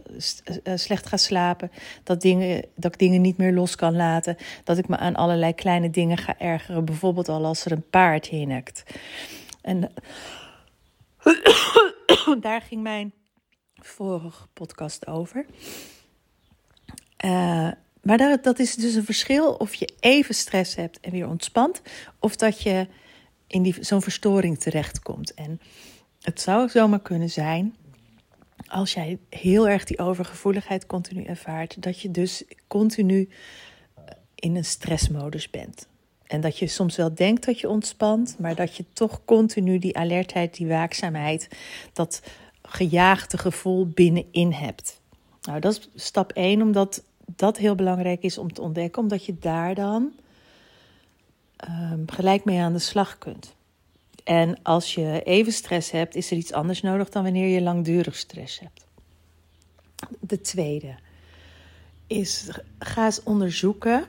uh, 0.64 0.74
slecht 0.76 1.08
ga 1.08 1.18
slapen, 1.18 1.72
dat, 2.04 2.22
dingen, 2.22 2.66
dat 2.76 2.94
ik 2.94 3.00
dingen 3.00 3.22
niet 3.22 3.38
meer 3.38 3.54
los 3.54 3.76
kan 3.76 3.96
laten, 3.96 4.38
dat 4.64 4.78
ik 4.78 4.88
me 4.88 4.98
aan 4.98 5.16
allerlei 5.16 5.54
kleine 5.54 5.90
dingen 5.90 6.18
ga 6.18 6.40
ergeren, 6.40 6.86
bijvoorbeeld 6.86 7.30
al 7.30 7.46
als 7.46 7.66
er 7.66 7.72
een 7.72 7.90
paard 7.90 8.28
hinnikt. 8.28 8.84
En 9.62 9.92
daar 12.42 12.62
ging 12.62 12.82
mijn 12.82 13.14
vorige 13.76 14.48
podcast 14.54 15.08
over. 15.08 15.46
Uh, 17.26 17.72
maar 18.06 18.18
daar, 18.18 18.42
dat 18.42 18.60
is 18.60 18.76
dus 18.76 18.96
een 18.96 19.06
verschil 19.06 19.54
of 19.54 19.74
je 19.74 19.90
even 20.00 20.36
stress 20.36 20.76
hebt 20.76 21.00
en 21.00 21.12
weer 21.12 21.28
ontspant, 21.28 21.82
of 22.20 22.36
dat 22.36 22.62
je 22.62 22.88
in 23.48 23.76
zo'n 23.80 24.02
verstoring 24.02 24.60
terechtkomt. 24.60 25.34
En 25.34 25.60
het 26.22 26.42
zou 26.42 26.70
zomaar 26.70 27.02
kunnen 27.02 27.30
zijn, 27.30 27.76
als 28.68 28.94
jij 28.94 29.20
heel 29.30 29.70
erg 29.70 29.84
die 29.84 30.00
overgevoeligheid 30.00 30.86
continu 30.86 31.24
ervaart, 31.24 31.82
dat 31.82 32.00
je 32.00 32.12
dus 32.12 32.44
continu 32.68 33.30
in 34.36 34.56
een 34.56 34.66
stressmodus 34.66 35.50
bent. 35.50 35.88
En 36.28 36.42
dat 36.42 36.58
je 36.58 36.68
soms 36.68 36.96
wel 36.96 37.16
denkt 37.16 37.46
dat 37.46 37.60
je 37.60 37.70
ontspant, 37.70 38.36
maar 38.40 38.56
dat 38.56 38.76
je 38.76 38.86
toch 38.94 39.26
continu 39.26 39.80
die 39.80 39.98
alertheid, 39.98 40.56
die 40.56 40.68
waakzaamheid, 40.68 41.48
dat 41.94 42.22
gejaagde 42.62 43.38
gevoel 43.38 43.88
binnenin 43.88 44.52
hebt. 44.52 45.02
Nou, 45.42 45.60
dat 45.60 45.74
is 45.74 46.04
stap 46.04 46.32
1, 46.32 46.62
omdat 46.62 47.04
dat 47.26 47.58
heel 47.58 47.76
belangrijk 47.76 48.24
is 48.24 48.38
om 48.38 48.54
te 48.54 48.62
ontdekken, 48.62 49.02
omdat 49.02 49.26
je 49.26 49.40
daar 49.40 49.76
dan 49.76 50.12
um, 51.70 52.10
gelijk 52.10 52.46
mee 52.46 52.60
aan 52.60 52.74
de 52.74 52.80
slag 52.80 53.18
kunt. 53.18 53.56
En 54.24 54.64
als 54.64 54.94
je 54.94 55.22
even 55.24 55.52
stress 55.52 55.92
hebt, 55.92 56.16
is 56.16 56.32
er 56.32 56.38
iets 56.38 56.54
anders 56.54 56.82
nodig 56.82 57.10
dan 57.10 57.24
wanneer 57.24 57.48
je 57.48 57.62
langdurig 57.62 58.16
stress 58.16 58.60
hebt. 58.60 58.86
De 60.20 60.42
tweede 60.42 60.96
is 62.08 62.50
ga 62.80 63.06
eens 63.06 63.24
onderzoeken, 63.24 64.06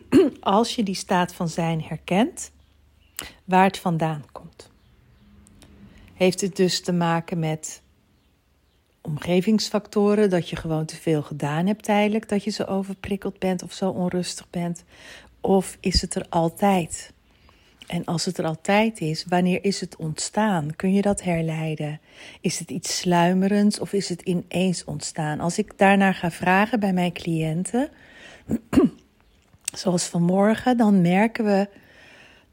als 0.40 0.74
je 0.74 0.82
die 0.82 0.94
staat 0.94 1.34
van 1.34 1.48
zijn 1.48 1.82
herkent, 1.82 2.50
waar 3.44 3.64
het 3.64 3.78
vandaan 3.78 4.24
komt. 4.32 4.70
Heeft 6.14 6.40
het 6.40 6.56
dus 6.56 6.80
te 6.80 6.92
maken 6.92 7.38
met 7.38 7.81
omgevingsfactoren, 9.02 10.30
dat 10.30 10.48
je 10.48 10.56
gewoon 10.56 10.84
te 10.84 10.96
veel 10.96 11.22
gedaan 11.22 11.66
hebt 11.66 11.84
tijdelijk, 11.84 12.28
dat 12.28 12.44
je 12.44 12.50
zo 12.50 12.62
overprikkeld 12.62 13.38
bent 13.38 13.62
of 13.62 13.72
zo 13.72 13.90
onrustig 13.90 14.50
bent? 14.50 14.84
Of 15.40 15.76
is 15.80 16.00
het 16.00 16.14
er 16.14 16.26
altijd? 16.28 17.12
En 17.86 18.04
als 18.04 18.24
het 18.24 18.38
er 18.38 18.44
altijd 18.44 19.00
is, 19.00 19.24
wanneer 19.28 19.64
is 19.64 19.80
het 19.80 19.96
ontstaan? 19.96 20.76
Kun 20.76 20.92
je 20.92 21.02
dat 21.02 21.22
herleiden? 21.22 22.00
Is 22.40 22.58
het 22.58 22.70
iets 22.70 22.96
sluimerends 22.96 23.78
of 23.78 23.92
is 23.92 24.08
het 24.08 24.22
ineens 24.22 24.84
ontstaan? 24.84 25.40
Als 25.40 25.58
ik 25.58 25.78
daarnaar 25.78 26.14
ga 26.14 26.30
vragen 26.30 26.80
bij 26.80 26.92
mijn 26.92 27.12
cliënten, 27.12 27.88
zoals 29.82 30.04
vanmorgen, 30.04 30.76
dan 30.76 31.00
merken 31.00 31.44
we 31.44 31.68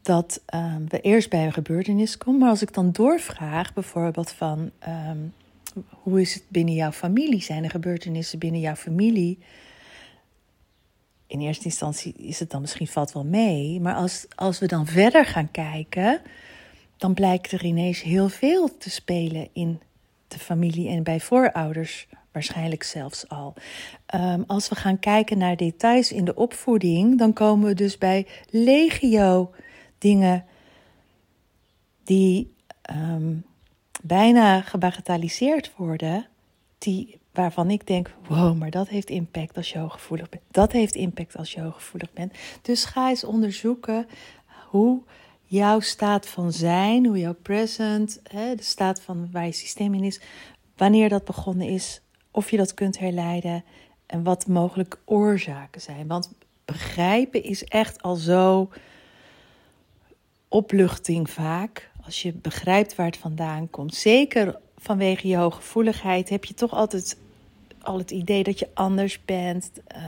dat 0.02 0.42
we 0.88 1.00
eerst 1.00 1.30
bij 1.30 1.44
een 1.44 1.52
gebeurtenis 1.52 2.18
komen. 2.18 2.40
Maar 2.40 2.50
als 2.50 2.62
ik 2.62 2.74
dan 2.74 2.92
doorvraag, 2.92 3.72
bijvoorbeeld 3.72 4.30
van 4.30 4.70
um, 4.88 5.32
hoe 5.90 6.20
is 6.20 6.34
het 6.34 6.44
binnen 6.48 6.74
jouw 6.74 6.92
familie? 6.92 7.42
Zijn 7.42 7.64
er 7.64 7.70
gebeurtenissen 7.70 8.38
binnen 8.38 8.60
jouw 8.60 8.74
familie? 8.74 9.38
In 11.26 11.40
eerste 11.40 11.64
instantie 11.64 12.12
is 12.12 12.38
het 12.38 12.50
dan 12.50 12.60
misschien 12.60 12.86
valt 12.86 13.12
wel 13.12 13.24
mee. 13.24 13.80
Maar 13.80 13.94
als, 13.94 14.26
als 14.34 14.58
we 14.58 14.66
dan 14.66 14.86
verder 14.86 15.24
gaan 15.24 15.50
kijken, 15.50 16.20
dan 16.96 17.14
blijkt 17.14 17.52
er 17.52 17.64
ineens 17.64 18.02
heel 18.02 18.28
veel 18.28 18.76
te 18.76 18.90
spelen 18.90 19.48
in 19.52 19.80
de 20.28 20.38
familie 20.38 20.88
en 20.88 21.02
bij 21.02 21.20
voorouders 21.20 22.08
waarschijnlijk 22.32 22.82
zelfs 22.82 23.28
al. 23.28 23.54
Um, 24.14 24.44
als 24.46 24.68
we 24.68 24.74
gaan 24.74 24.98
kijken 24.98 25.38
naar 25.38 25.56
details 25.56 26.12
in 26.12 26.24
de 26.24 26.34
opvoeding, 26.34 27.18
dan 27.18 27.32
komen 27.32 27.68
we 27.68 27.74
dus 27.74 27.98
bij 27.98 28.26
legio 28.50 29.50
dingen 29.98 30.44
die 32.04 32.54
um, 32.90 33.44
bijna 34.02 34.60
gebagatelliseerd 34.60 35.72
worden, 35.76 36.26
die, 36.78 37.18
waarvan 37.32 37.70
ik 37.70 37.86
denk, 37.86 38.14
wow, 38.28 38.58
maar 38.58 38.70
dat 38.70 38.88
heeft 38.88 39.10
impact 39.10 39.56
als 39.56 39.72
je 39.72 39.78
hooggevoelig 39.78 40.28
bent. 40.28 40.42
Dat 40.50 40.72
heeft 40.72 40.94
impact 40.94 41.36
als 41.36 41.52
je 41.52 41.60
hooggevoelig 41.60 42.12
bent. 42.12 42.32
Dus 42.62 42.84
ga 42.84 43.08
eens 43.08 43.24
onderzoeken 43.24 44.06
hoe 44.68 45.02
jouw 45.44 45.80
staat 45.80 46.28
van 46.28 46.52
zijn, 46.52 47.06
hoe 47.06 47.18
jouw 47.18 47.36
present, 47.42 48.20
hè, 48.22 48.54
de 48.54 48.62
staat 48.62 49.00
van 49.00 49.28
waar 49.32 49.46
je 49.46 49.52
systeem 49.52 49.94
in 49.94 50.04
is, 50.04 50.20
wanneer 50.76 51.08
dat 51.08 51.24
begonnen 51.24 51.68
is, 51.68 52.00
of 52.30 52.50
je 52.50 52.56
dat 52.56 52.74
kunt 52.74 52.98
herleiden 52.98 53.64
en 54.06 54.22
wat 54.22 54.46
mogelijk 54.46 54.98
oorzaken 55.04 55.80
zijn. 55.80 56.06
Want 56.06 56.32
begrijpen 56.64 57.42
is 57.42 57.64
echt 57.64 58.02
al 58.02 58.14
zo 58.14 58.70
opluchting 60.48 61.30
vaak. 61.30 61.89
Als 62.04 62.22
je 62.22 62.32
begrijpt 62.32 62.94
waar 62.94 63.06
het 63.06 63.16
vandaan 63.16 63.70
komt. 63.70 63.94
Zeker 63.94 64.58
vanwege 64.78 65.28
je 65.28 65.36
hooggevoeligheid 65.36 66.28
heb 66.28 66.44
je 66.44 66.54
toch 66.54 66.72
altijd 66.72 67.16
al 67.82 67.98
het 67.98 68.10
idee 68.10 68.42
dat 68.42 68.58
je 68.58 68.68
anders 68.74 69.24
bent. 69.24 69.70
Uh, 69.96 70.02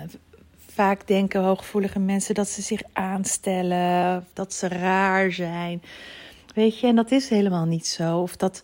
vaak 0.67 1.07
denken 1.07 1.43
hooggevoelige 1.43 1.99
mensen 1.99 2.35
dat 2.35 2.49
ze 2.49 2.63
zich 2.63 2.83
aanstellen, 2.93 4.27
dat 4.33 4.55
ze 4.55 4.69
raar 4.69 5.33
zijn. 5.33 5.83
Weet 6.55 6.79
je, 6.79 6.87
en 6.87 6.97
dat 6.97 7.11
is 7.11 7.29
helemaal 7.29 7.65
niet 7.65 7.87
zo. 7.87 8.19
Of 8.19 8.37
dat 8.37 8.63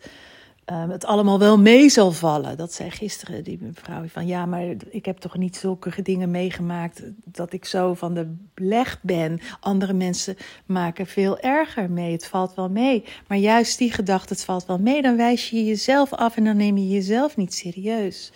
um, 0.72 0.90
het 0.90 1.04
allemaal 1.04 1.38
wel 1.38 1.58
mee 1.58 1.88
zal 1.88 2.12
vallen. 2.12 2.56
Dat 2.56 2.72
zei 2.72 2.90
gisteren 2.90 3.44
die 3.44 3.58
mevrouw 3.60 4.04
van 4.06 4.26
ja, 4.26 4.46
maar 4.46 4.64
ik 4.90 5.04
heb 5.04 5.18
toch 5.18 5.36
niet 5.36 5.56
zulke 5.56 6.02
dingen 6.02 6.30
meegemaakt 6.30 7.02
dat 7.24 7.52
ik 7.52 7.64
zo 7.64 7.94
van 7.94 8.14
de 8.14 8.34
leg 8.54 8.98
ben. 9.02 9.40
Andere 9.60 9.92
mensen 9.92 10.36
maken 10.66 11.06
veel 11.06 11.38
erger 11.38 11.90
mee. 11.90 12.12
Het 12.12 12.26
valt 12.26 12.54
wel 12.54 12.68
mee. 12.68 13.04
Maar 13.26 13.38
juist 13.38 13.78
die 13.78 13.92
gedachte, 13.92 14.32
het 14.32 14.44
valt 14.44 14.66
wel 14.66 14.78
mee, 14.78 15.02
dan 15.02 15.16
wijs 15.16 15.50
je 15.50 15.64
jezelf 15.64 16.12
af 16.12 16.36
en 16.36 16.44
dan 16.44 16.56
neem 16.56 16.76
je 16.76 16.88
jezelf 16.88 17.36
niet 17.36 17.54
serieus. 17.54 18.32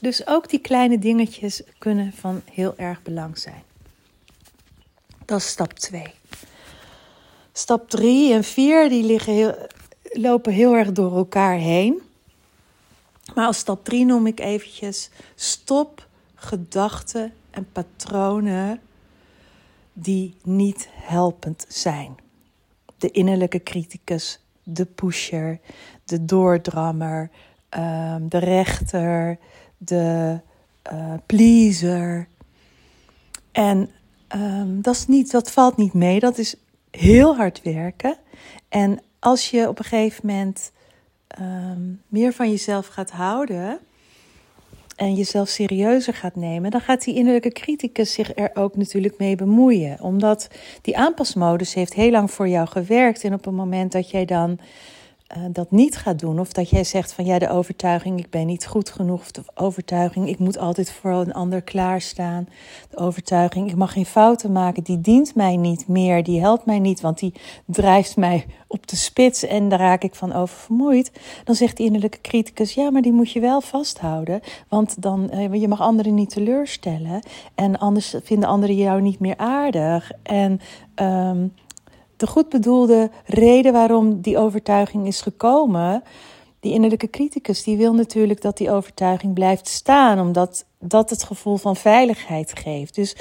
Dus 0.00 0.26
ook 0.26 0.48
die 0.48 0.60
kleine 0.60 0.98
dingetjes 0.98 1.62
kunnen 1.78 2.12
van 2.12 2.42
heel 2.52 2.74
erg 2.76 3.02
belang 3.02 3.38
zijn. 3.38 3.62
Dat 5.24 5.38
is 5.38 5.46
stap 5.46 5.72
2. 5.72 6.02
Stap 7.52 7.90
3 7.90 8.32
en 8.32 8.44
4 8.44 8.88
die 8.88 9.04
liggen 9.04 9.32
heel, 9.32 9.54
lopen 10.16 10.52
heel 10.52 10.74
erg 10.74 10.92
door 10.92 11.16
elkaar 11.16 11.56
heen. 11.56 12.02
Maar 13.34 13.46
als 13.46 13.58
stap 13.58 13.84
3 13.84 14.04
noem 14.04 14.26
ik 14.26 14.40
eventjes 14.40 15.10
stop 15.34 16.08
gedachten 16.34 17.32
en 17.50 17.66
patronen 17.72 18.80
die 19.92 20.34
niet 20.42 20.88
helpend 20.92 21.64
zijn. 21.68 22.16
De 22.98 23.10
innerlijke 23.10 23.62
criticus, 23.62 24.40
de 24.62 24.84
pusher, 24.84 25.60
de 26.04 26.24
doordrammer, 26.24 27.30
um, 27.70 28.28
de 28.28 28.38
rechter, 28.38 29.38
de 29.76 30.40
uh, 30.92 31.14
pleaser. 31.26 32.28
En 33.52 33.90
um, 34.36 34.82
dat, 34.82 34.94
is 34.94 35.06
niet, 35.06 35.30
dat 35.30 35.50
valt 35.50 35.76
niet 35.76 35.92
mee, 35.92 36.20
dat 36.20 36.38
is 36.38 36.54
heel 36.90 37.36
hard 37.36 37.62
werken. 37.62 38.16
En 38.68 39.00
als 39.24 39.50
je 39.50 39.68
op 39.68 39.78
een 39.78 39.84
gegeven 39.84 40.26
moment 40.26 40.72
um, 41.40 42.02
meer 42.08 42.32
van 42.32 42.50
jezelf 42.50 42.86
gaat 42.86 43.10
houden 43.10 43.78
en 44.96 45.14
jezelf 45.14 45.48
serieuzer 45.48 46.14
gaat 46.14 46.36
nemen, 46.36 46.70
dan 46.70 46.80
gaat 46.80 47.04
die 47.04 47.14
innerlijke 47.14 47.52
criticus 47.52 48.12
zich 48.12 48.36
er 48.36 48.50
ook 48.54 48.76
natuurlijk 48.76 49.18
mee 49.18 49.36
bemoeien. 49.36 50.00
Omdat 50.00 50.48
die 50.82 50.96
aanpasmodus 50.96 51.74
heeft 51.74 51.94
heel 51.94 52.10
lang 52.10 52.30
voor 52.30 52.48
jou 52.48 52.68
gewerkt. 52.68 53.24
En 53.24 53.34
op 53.34 53.44
het 53.44 53.54
moment 53.54 53.92
dat 53.92 54.10
jij 54.10 54.24
dan 54.24 54.58
uh, 55.36 55.44
dat 55.50 55.70
niet 55.70 55.96
gaat 55.96 56.18
doen. 56.18 56.40
Of 56.40 56.52
dat 56.52 56.70
jij 56.70 56.84
zegt 56.84 57.12
van 57.12 57.24
ja, 57.24 57.38
de 57.38 57.48
overtuiging, 57.48 58.18
ik 58.18 58.30
ben 58.30 58.46
niet 58.46 58.66
goed 58.66 58.90
genoeg. 58.90 59.20
Of 59.20 59.30
de 59.30 59.42
overtuiging, 59.54 60.28
ik 60.28 60.38
moet 60.38 60.58
altijd 60.58 60.92
voor 60.92 61.10
een 61.10 61.32
ander 61.32 61.62
klaarstaan. 61.62 62.48
De 62.90 62.96
overtuiging, 62.96 63.70
ik 63.70 63.76
mag 63.76 63.92
geen 63.92 64.06
fouten 64.06 64.52
maken. 64.52 64.82
Die 64.82 65.00
dient 65.00 65.34
mij 65.34 65.56
niet 65.56 65.88
meer. 65.88 66.22
Die 66.22 66.40
helpt 66.40 66.66
mij 66.66 66.78
niet, 66.78 67.00
want 67.00 67.18
die 67.18 67.34
drijft 67.66 68.16
mij 68.16 68.46
op 68.66 68.86
de 68.86 68.96
spits. 68.96 69.44
En 69.44 69.68
daar 69.68 69.78
raak 69.78 70.02
ik 70.02 70.14
van 70.14 70.32
over 70.32 70.56
vermoeid. 70.56 71.12
Dan 71.44 71.54
zegt 71.54 71.76
die 71.76 71.86
innerlijke 71.86 72.20
criticus, 72.20 72.74
ja, 72.74 72.90
maar 72.90 73.02
die 73.02 73.12
moet 73.12 73.32
je 73.32 73.40
wel 73.40 73.60
vasthouden. 73.60 74.40
Want 74.68 75.02
dan, 75.02 75.30
uh, 75.32 75.54
je 75.54 75.68
mag 75.68 75.80
anderen 75.80 76.14
niet 76.14 76.30
teleurstellen. 76.30 77.22
En 77.54 77.78
anders 77.78 78.14
vinden 78.22 78.48
anderen 78.48 78.76
jou 78.76 79.00
niet 79.00 79.18
meer 79.20 79.36
aardig. 79.36 80.10
En... 80.22 80.60
Um, 81.02 81.52
de 82.16 82.26
goed 82.26 82.48
bedoelde 82.48 83.10
reden 83.24 83.72
waarom 83.72 84.20
die 84.20 84.38
overtuiging 84.38 85.06
is 85.06 85.20
gekomen. 85.20 86.02
Die 86.60 86.72
innerlijke 86.72 87.10
criticus 87.10 87.62
die 87.62 87.76
wil 87.76 87.94
natuurlijk 87.94 88.40
dat 88.40 88.56
die 88.56 88.70
overtuiging 88.70 89.34
blijft 89.34 89.68
staan, 89.68 90.20
omdat 90.20 90.64
dat 90.78 91.10
het 91.10 91.22
gevoel 91.22 91.56
van 91.56 91.76
veiligheid 91.76 92.58
geeft. 92.58 92.94
Dus 92.94 93.16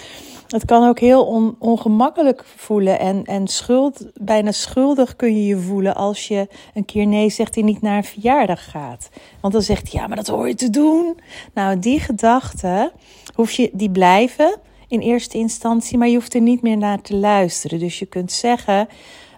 het 0.48 0.66
kan 0.66 0.88
ook 0.88 1.00
heel 1.00 1.26
on, 1.26 1.56
ongemakkelijk 1.60 2.46
voelen 2.56 3.00
en, 3.00 3.24
en 3.26 3.48
schuld, 3.48 4.06
bijna 4.22 4.52
schuldig 4.52 5.16
kun 5.16 5.36
je 5.36 5.46
je 5.46 5.58
voelen 5.58 5.96
als 5.96 6.28
je 6.28 6.48
een 6.74 6.86
keer 6.86 7.08
nee 7.08 7.30
zegt 7.30 7.58
en 7.58 7.66
niet 7.66 7.82
naar 7.82 7.98
een 7.98 8.04
verjaardag 8.04 8.72
gaat. 8.72 9.10
Want 9.42 9.54
dan 9.54 9.62
zegt 9.62 9.92
hij, 9.92 10.02
ja, 10.02 10.08
maar 10.08 10.18
dat 10.18 10.28
hoor 10.28 10.48
je 10.48 10.56
te 10.56 10.70
doen. 10.70 11.20
Nou, 11.54 11.80
die 11.80 12.00
gedachten, 12.00 12.92
hoef 13.34 13.52
je, 13.52 13.70
die 13.74 13.92
blijven 13.92 14.60
in 14.94 15.00
eerste 15.00 15.38
instantie, 15.38 15.98
maar 15.98 16.08
je 16.08 16.16
hoeft 16.16 16.34
er 16.34 16.42
niet 16.42 16.62
meer 16.62 16.78
naar 16.78 17.02
te 17.02 17.16
luisteren. 17.16 17.80
Dus 17.80 18.00
je 18.00 18.06
kunt 18.06 18.32
zeggen, 18.32 18.88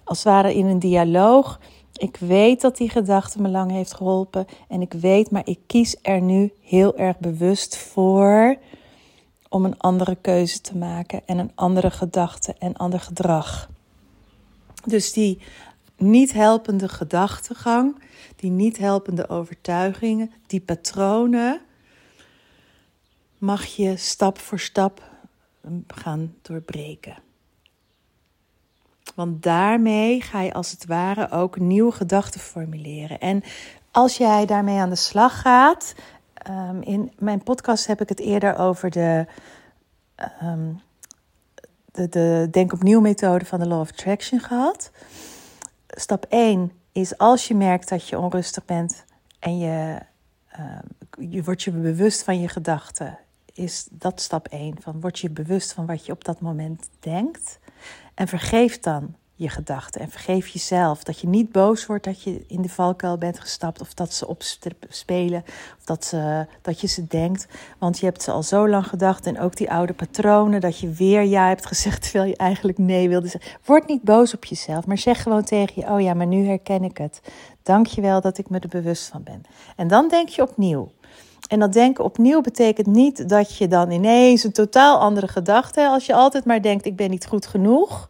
als 0.03 0.17
het 0.17 0.27
ware 0.27 0.55
in 0.55 0.65
een 0.65 0.79
dialoog, 0.79 1.59
ik 1.93 2.17
weet 2.17 2.61
dat 2.61 2.77
die 2.77 2.89
gedachte 2.89 3.41
me 3.41 3.49
lang 3.49 3.71
heeft 3.71 3.93
geholpen 3.93 4.45
en 4.67 4.81
ik 4.81 4.93
weet, 4.93 5.31
maar 5.31 5.47
ik 5.47 5.59
kies 5.67 5.95
er 6.01 6.21
nu 6.21 6.53
heel 6.61 6.97
erg 6.97 7.19
bewust 7.19 7.77
voor 7.77 8.57
om 9.49 9.65
een 9.65 9.79
andere 9.79 10.17
keuze 10.21 10.61
te 10.61 10.77
maken 10.77 11.21
en 11.25 11.37
een 11.37 11.51
andere 11.55 11.91
gedachte 11.91 12.55
en 12.59 12.73
ander 12.73 12.99
gedrag. 12.99 13.69
Dus 14.85 15.13
die 15.13 15.39
niet 15.97 16.33
helpende 16.33 16.89
gedachtegang, 16.89 18.01
die 18.35 18.51
niet 18.51 18.77
helpende 18.77 19.29
overtuigingen, 19.29 20.31
die 20.47 20.61
patronen, 20.61 21.61
mag 23.37 23.65
je 23.65 23.97
stap 23.97 24.39
voor 24.39 24.59
stap 24.59 25.13
gaan 25.87 26.35
doorbreken. 26.41 27.15
Want 29.15 29.43
daarmee 29.43 30.21
ga 30.21 30.41
je 30.41 30.53
als 30.53 30.71
het 30.71 30.85
ware 30.85 31.31
ook 31.31 31.59
nieuwe 31.59 31.91
gedachten 31.91 32.39
formuleren. 32.39 33.19
En 33.19 33.43
als 33.91 34.17
jij 34.17 34.45
daarmee 34.45 34.77
aan 34.77 34.89
de 34.89 34.95
slag 34.95 35.41
gaat. 35.41 35.95
Um, 36.49 36.81
in 36.81 37.11
mijn 37.17 37.43
podcast 37.43 37.87
heb 37.87 38.01
ik 38.01 38.09
het 38.09 38.19
eerder 38.19 38.57
over 38.57 38.89
de, 38.89 39.25
um, 40.43 40.81
de, 41.91 42.09
de 42.09 42.47
Denk 42.51 42.73
opnieuw 42.73 42.99
methode 42.99 43.45
van 43.45 43.59
de 43.59 43.67
Law 43.67 43.79
of 43.79 43.89
Attraction 43.89 44.39
gehad. 44.39 44.91
Stap 45.87 46.25
1 46.29 46.71
is 46.91 47.17
als 47.17 47.47
je 47.47 47.55
merkt 47.55 47.89
dat 47.89 48.07
je 48.07 48.19
onrustig 48.19 48.65
bent 48.65 49.05
en 49.39 49.57
je, 49.57 49.99
uh, 50.59 51.29
je 51.31 51.43
wordt 51.43 51.63
je 51.63 51.71
bewust 51.71 52.23
van 52.23 52.39
je 52.39 52.47
gedachten. 52.47 53.17
Is 53.55 53.87
dat 53.91 54.21
stap 54.21 54.47
1? 54.47 54.81
Van 54.81 55.01
word 55.01 55.19
je 55.19 55.29
bewust 55.29 55.73
van 55.73 55.85
wat 55.85 56.05
je 56.05 56.11
op 56.11 56.23
dat 56.23 56.41
moment 56.41 56.89
denkt. 56.99 57.59
En 58.13 58.27
vergeef 58.27 58.79
dan 58.79 59.15
je 59.35 59.49
gedachten. 59.49 60.01
En 60.01 60.09
vergeef 60.09 60.47
jezelf 60.47 61.03
dat 61.03 61.19
je 61.19 61.27
niet 61.27 61.51
boos 61.51 61.85
wordt 61.85 62.03
dat 62.03 62.21
je 62.21 62.43
in 62.47 62.61
de 62.61 62.69
valkuil 62.69 63.17
bent 63.17 63.39
gestapt. 63.39 63.81
Of 63.81 63.93
dat 63.93 64.13
ze 64.13 64.27
opspelen. 64.27 65.43
Of 65.77 65.85
dat, 65.85 66.05
ze, 66.05 66.45
dat 66.61 66.81
je 66.81 66.87
ze 66.87 67.07
denkt. 67.07 67.47
Want 67.79 67.99
je 67.99 68.05
hebt 68.05 68.23
ze 68.23 68.31
al 68.31 68.43
zo 68.43 68.69
lang 68.69 68.87
gedacht. 68.87 69.25
En 69.25 69.39
ook 69.39 69.55
die 69.55 69.71
oude 69.71 69.93
patronen. 69.93 70.61
Dat 70.61 70.79
je 70.79 70.89
weer 70.89 71.23
ja 71.23 71.47
hebt 71.47 71.65
gezegd 71.65 72.01
terwijl 72.01 72.29
je 72.29 72.37
eigenlijk 72.37 72.77
nee 72.77 73.09
wilde 73.09 73.27
zeggen. 73.27 73.51
Word 73.65 73.87
niet 73.87 74.01
boos 74.01 74.33
op 74.33 74.45
jezelf. 74.45 74.85
Maar 74.85 74.97
zeg 74.97 75.21
gewoon 75.21 75.43
tegen 75.43 75.81
je. 75.81 75.91
Oh 75.91 76.01
ja, 76.01 76.13
maar 76.13 76.27
nu 76.27 76.45
herken 76.47 76.83
ik 76.83 76.97
het. 76.97 77.21
Dank 77.63 77.87
je 77.87 78.01
wel 78.01 78.21
dat 78.21 78.37
ik 78.37 78.49
me 78.49 78.59
er 78.59 78.67
bewust 78.67 79.07
van 79.07 79.23
ben. 79.23 79.41
En 79.75 79.87
dan 79.87 80.07
denk 80.07 80.29
je 80.29 80.41
opnieuw. 80.41 80.91
En 81.47 81.59
dat 81.59 81.73
denken 81.73 82.03
opnieuw 82.03 82.41
betekent 82.41 82.87
niet 82.87 83.29
dat 83.29 83.57
je 83.57 83.67
dan 83.67 83.91
ineens 83.91 84.43
een 84.43 84.51
totaal 84.51 84.99
andere 84.99 85.27
gedachte. 85.27 85.87
Als 85.87 86.05
je 86.05 86.13
altijd 86.13 86.45
maar 86.45 86.61
denkt: 86.61 86.85
ik 86.85 86.95
ben 86.95 87.09
niet 87.09 87.25
goed 87.27 87.47
genoeg 87.47 88.09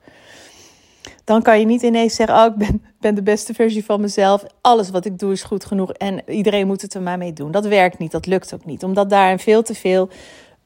dan 1.25 1.41
kan 1.41 1.59
je 1.59 1.65
niet 1.65 1.81
ineens 1.81 2.15
zeggen: 2.15 2.37
Oh, 2.37 2.45
ik 2.45 2.55
ben, 2.55 2.83
ben 2.99 3.15
de 3.15 3.23
beste 3.23 3.53
versie 3.53 3.85
van 3.85 4.01
mezelf. 4.01 4.43
Alles 4.61 4.89
wat 4.89 5.05
ik 5.05 5.19
doe 5.19 5.31
is 5.31 5.43
goed 5.43 5.65
genoeg 5.65 5.91
en 5.91 6.21
iedereen 6.27 6.67
moet 6.67 6.81
het 6.81 6.93
er 6.93 7.01
maar 7.01 7.17
mee 7.17 7.33
doen. 7.33 7.51
Dat 7.51 7.65
werkt 7.65 7.97
niet, 7.97 8.11
dat 8.11 8.25
lukt 8.25 8.53
ook 8.53 8.65
niet, 8.65 8.83
omdat 8.83 9.09
daar 9.09 9.31
een 9.31 9.39
veel 9.39 9.63
te 9.63 9.75
veel 9.75 10.09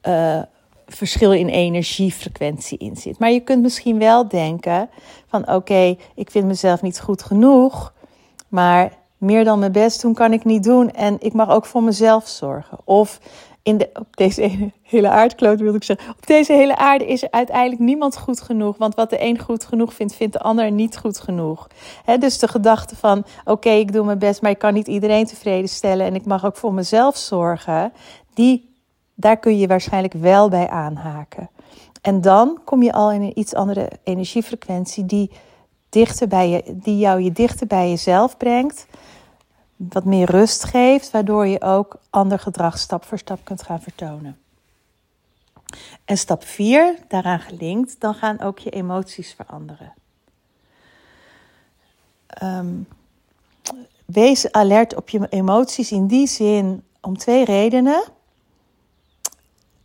uh, 0.07 0.41
verschil 0.87 1.33
in 1.33 1.47
energiefrequentie 1.47 2.77
in 2.77 2.95
zit. 2.95 3.19
Maar 3.19 3.31
je 3.31 3.39
kunt 3.39 3.61
misschien 3.61 3.99
wel 3.99 4.27
denken: 4.27 4.89
van 5.27 5.53
oké, 5.53 5.95
ik 6.15 6.31
vind 6.31 6.45
mezelf 6.45 6.81
niet 6.81 6.99
goed 6.99 7.23
genoeg, 7.23 7.93
maar 8.47 8.97
meer 9.17 9.43
dan 9.43 9.59
mijn 9.59 9.71
best 9.71 10.01
doen 10.01 10.13
kan 10.13 10.33
ik 10.33 10.43
niet 10.45 10.63
doen 10.63 10.91
en 10.91 11.17
ik 11.19 11.33
mag 11.33 11.49
ook 11.49 11.65
voor 11.65 11.83
mezelf 11.83 12.27
zorgen. 12.27 12.77
Of 12.83 13.19
op 13.77 14.07
deze 14.11 14.71
hele 14.81 15.09
aardkloot 15.09 15.59
wil 15.59 15.73
ik 15.73 15.83
zeggen. 15.83 16.09
Op 16.09 16.27
deze 16.27 16.53
hele 16.53 16.77
aarde 16.77 17.05
is 17.05 17.23
er 17.23 17.31
uiteindelijk 17.31 17.81
niemand 17.81 18.17
goed 18.17 18.41
genoeg. 18.41 18.77
Want 18.77 18.95
wat 18.95 19.09
de 19.09 19.23
een 19.23 19.39
goed 19.39 19.65
genoeg 19.65 19.93
vindt, 19.93 20.15
vindt 20.15 20.33
de 20.33 20.39
ander 20.39 20.71
niet 20.71 20.97
goed 20.97 21.19
genoeg. 21.19 21.67
dus 22.19 22.39
de 22.39 22.47
gedachte 22.47 22.95
van: 22.95 23.25
oké, 23.45 23.69
ik 23.69 23.93
doe 23.93 24.05
mijn 24.05 24.19
best, 24.19 24.41
maar 24.41 24.51
ik 24.51 24.59
kan 24.59 24.73
niet 24.73 24.87
iedereen 24.87 25.25
tevreden 25.25 25.69
stellen. 25.69 26.05
En 26.05 26.15
ik 26.15 26.25
mag 26.25 26.45
ook 26.45 26.57
voor 26.57 26.73
mezelf 26.73 27.17
zorgen. 27.17 27.93
Die, 28.33 28.73
daar 29.13 29.37
kun 29.37 29.57
je 29.57 29.67
waarschijnlijk 29.67 30.13
wel 30.13 30.49
bij 30.49 30.69
aanhaken. 30.69 31.49
En 32.01 32.21
dan 32.21 32.59
kom 32.65 32.83
je 32.83 32.93
al 32.93 33.11
in 33.11 33.21
een 33.21 33.39
iets 33.39 33.53
andere 33.53 33.89
energiefrequentie 34.03 35.05
die, 35.05 35.31
dichter 35.89 36.27
bij 36.27 36.49
je, 36.49 36.63
die 36.65 36.97
jou 36.97 37.21
je 37.21 37.31
dichter 37.31 37.67
bij 37.67 37.89
jezelf 37.89 38.37
brengt 38.37 38.85
wat 39.87 40.05
meer 40.05 40.31
rust 40.31 40.63
geeft, 40.63 41.11
waardoor 41.11 41.47
je 41.47 41.61
ook 41.61 41.99
ander 42.09 42.39
gedrag 42.39 42.77
stap 42.77 43.05
voor 43.05 43.17
stap 43.17 43.39
kunt 43.43 43.63
gaan 43.63 43.81
vertonen. 43.81 44.37
En 46.05 46.17
stap 46.17 46.43
4, 46.43 46.95
daaraan 47.07 47.39
gelinkt, 47.39 47.99
dan 47.99 48.13
gaan 48.13 48.39
ook 48.39 48.59
je 48.59 48.69
emoties 48.69 49.33
veranderen. 49.33 49.93
Um, 52.43 52.87
wees 54.05 54.51
alert 54.51 54.95
op 54.95 55.09
je 55.09 55.27
emoties 55.29 55.91
in 55.91 56.07
die 56.07 56.27
zin 56.27 56.83
om 57.01 57.17
twee 57.17 57.45
redenen. 57.45 58.03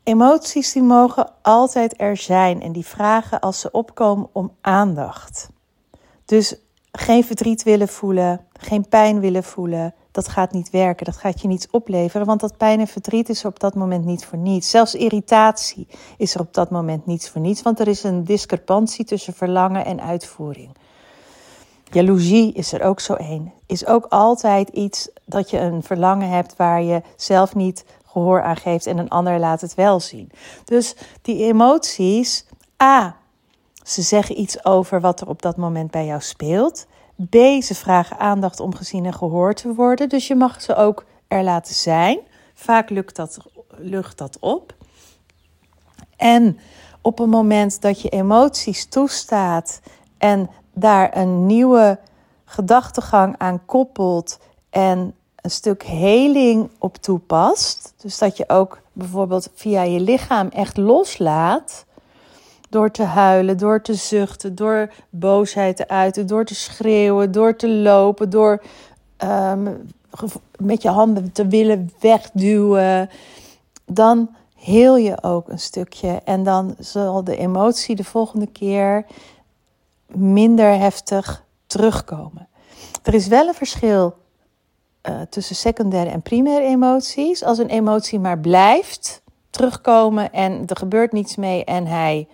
Emoties 0.03 0.73
die 0.73 0.83
mogen 0.83 1.33
altijd 1.43 2.01
er 2.01 2.17
zijn 2.17 2.63
en 2.63 2.73
die 2.73 2.87
vragen 2.87 3.41
als 3.41 3.61
ze 3.61 3.71
opkomen 3.71 4.29
om 4.33 4.53
aandacht. 4.61 5.49
Dus 6.25 6.57
geen 6.97 7.25
verdriet 7.25 7.63
willen 7.63 7.89
voelen, 7.89 8.41
geen 8.53 8.89
pijn 8.89 9.21
willen 9.21 9.45
voelen, 9.45 9.95
dat 10.11 10.29
gaat 10.29 10.53
niet 10.53 10.71
werken. 10.71 11.05
Dat 11.05 11.17
gaat 11.17 11.41
je 11.41 11.49
niets 11.49 11.71
opleveren, 11.71 12.27
want 12.27 12.41
dat 12.41 12.57
pijn 12.57 12.81
en 12.81 12.87
verdriet 12.87 13.29
is 13.29 13.41
er 13.41 13.49
op 13.49 13.61
dat 13.61 13.75
moment 13.75 14.05
niet 14.05 14.25
voor 14.25 14.39
niets. 14.39 14.71
Zelfs 14.71 14.95
irritatie 14.95 15.87
is 16.19 16.35
er 16.35 16.41
op 16.41 16.55
dat 16.55 16.71
moment 16.71 17.07
niets 17.07 17.29
voor 17.29 17.41
niets, 17.41 17.63
want 17.63 17.81
er 17.81 17.89
is 17.89 18.03
een 18.03 18.25
discrepantie 18.25 19.05
tussen 19.05 19.35
verlangen 19.35 19.85
en 19.85 20.01
uitvoering. 20.01 20.77
Jaloezie 21.91 22.53
is 22.53 22.73
er 22.73 22.83
ook 22.83 23.01
zo 23.01 23.15
één. 23.15 23.53
Is 23.67 23.87
ook 23.87 24.07
altijd 24.09 24.69
iets 24.69 25.09
dat 25.25 25.51
je 25.51 25.59
een 25.59 25.83
verlangen 25.83 26.29
hebt 26.29 26.57
waar 26.57 26.83
je 26.83 27.03
zelf 27.17 27.55
niet 27.55 27.85
gehoor 28.07 28.43
aan 28.43 28.57
geeft 28.57 28.87
en 28.87 28.99
een 28.99 29.09
ander 29.09 29.39
laat 29.39 29.61
het 29.61 29.75
wel 29.75 30.01
zien. 30.01 30.31
Dus 30.65 30.97
die 31.23 31.45
emoties, 31.45 32.47
A, 32.83 33.17
ze 33.85 34.03
zeggen 34.03 34.41
iets 34.41 34.65
over 34.65 35.01
wat 35.01 35.21
er 35.21 35.29
op 35.29 35.43
dat 35.43 35.57
moment 35.57 35.91
bij 35.91 36.07
jou 36.07 36.21
speelt. 36.21 36.87
B, 37.29 37.37
ze 37.63 37.75
vragen 37.75 38.19
aandacht 38.19 38.61
om 38.61 38.75
gezien 38.75 39.05
en 39.05 39.15
gehoord 39.15 39.57
te 39.57 39.75
worden. 39.75 40.09
Dus 40.09 40.27
je 40.27 40.35
mag 40.35 40.63
ze 40.63 40.75
ook 40.75 41.05
er 41.29 41.43
laten 41.43 41.75
zijn. 41.75 42.19
Vaak 42.55 42.91
lukt 42.91 43.17
dat, 43.17 43.39
lucht 43.77 44.19
dat 44.19 44.39
op. 44.41 44.75
En 46.17 46.59
op 47.01 47.19
een 47.19 47.29
moment 47.29 47.81
dat 47.81 48.01
je 48.01 48.09
emoties 48.09 48.87
toestaat 48.87 49.81
en 50.19 50.51
daar 50.73 51.17
een 51.17 51.47
nieuwe 51.47 51.99
gedachtegang 52.45 53.35
aan 53.39 53.65
koppelt 53.65 54.39
en 54.71 55.15
een 55.37 55.51
stuk 55.51 55.83
heling 55.83 56.71
op 56.79 56.97
toepast. 56.97 57.95
Dus 57.97 58.19
dat 58.19 58.37
je 58.37 58.49
ook 58.49 58.81
bijvoorbeeld 58.93 59.51
via 59.55 59.83
je 59.83 60.01
lichaam 60.01 60.49
echt 60.49 60.77
loslaat 60.77 61.85
door 62.75 62.91
te 62.91 63.03
huilen, 63.03 63.59
door 63.59 63.83
te 63.83 63.95
zuchten, 63.95 64.55
door 64.55 64.93
boosheid 65.11 65.77
te 65.77 65.89
uiten, 65.89 66.27
door 66.27 66.45
te 66.45 66.55
schreeuwen, 66.55 67.33
door 67.33 67.57
te 67.57 67.69
lopen, 67.69 68.31
door 68.31 68.63
ehm, 69.17 69.73
met 70.59 70.83
je 70.83 70.89
handen 70.89 71.33
te 71.33 71.47
willen 71.47 71.91
wegduwen. 72.01 73.11
Dan 73.87 74.35
heel 74.57 74.97
je 74.97 75.23
ook 75.23 75.49
een 75.49 75.59
stukje. 75.59 76.21
En 76.25 76.43
dan 76.43 76.75
zal 76.79 77.25
de 77.25 77.37
emotie 77.37 77.97
de 77.97 78.05
volgende 78.05 78.47
keer 78.47 79.07
minder 80.07 80.79
heftig 80.79 81.45
terugkomen. 81.67 82.49
Er 83.03 83.15
is 83.15 83.27
wel 83.27 83.47
een 83.47 83.55
verschil 83.55 84.15
uh, 85.09 85.21
tussen 85.31 85.57
secundaire 85.57 86.11
en 86.11 86.23
primaire 86.23 86.67
emoties. 86.67 87.45
Als 87.45 87.59
een 87.59 87.69
emotie 87.69 88.19
maar 88.19 88.39
blijft 88.39 89.23
terugkomen 89.51 90.33
en 90.33 90.63
er 90.67 90.77
gebeurt 90.77 91.13
niets 91.13 91.37
mee 91.37 91.65
en 91.65 91.87
hij 91.87 92.29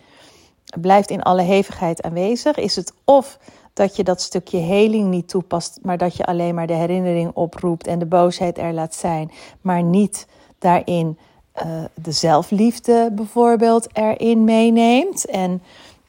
blijft 0.80 1.10
in 1.10 1.22
alle 1.22 1.42
hevigheid 1.42 2.02
aanwezig? 2.02 2.56
Is 2.56 2.76
het 2.76 2.92
of 3.04 3.38
dat 3.72 3.96
je 3.96 4.04
dat 4.04 4.20
stukje 4.20 4.58
heling 4.58 5.08
niet 5.08 5.28
toepast, 5.28 5.78
maar 5.82 5.98
dat 5.98 6.16
je 6.16 6.24
alleen 6.24 6.54
maar 6.54 6.66
de 6.66 6.72
herinnering 6.72 7.30
oproept 7.34 7.86
en 7.86 7.98
de 7.98 8.06
boosheid 8.06 8.58
er 8.58 8.72
laat 8.72 8.94
zijn, 8.94 9.30
maar 9.60 9.82
niet 9.82 10.26
daarin 10.58 11.18
uh, 11.56 11.84
de 11.94 12.12
zelfliefde 12.12 13.10
bijvoorbeeld 13.12 13.88
erin 13.92 14.44
meeneemt 14.44 15.26
en 15.26 15.62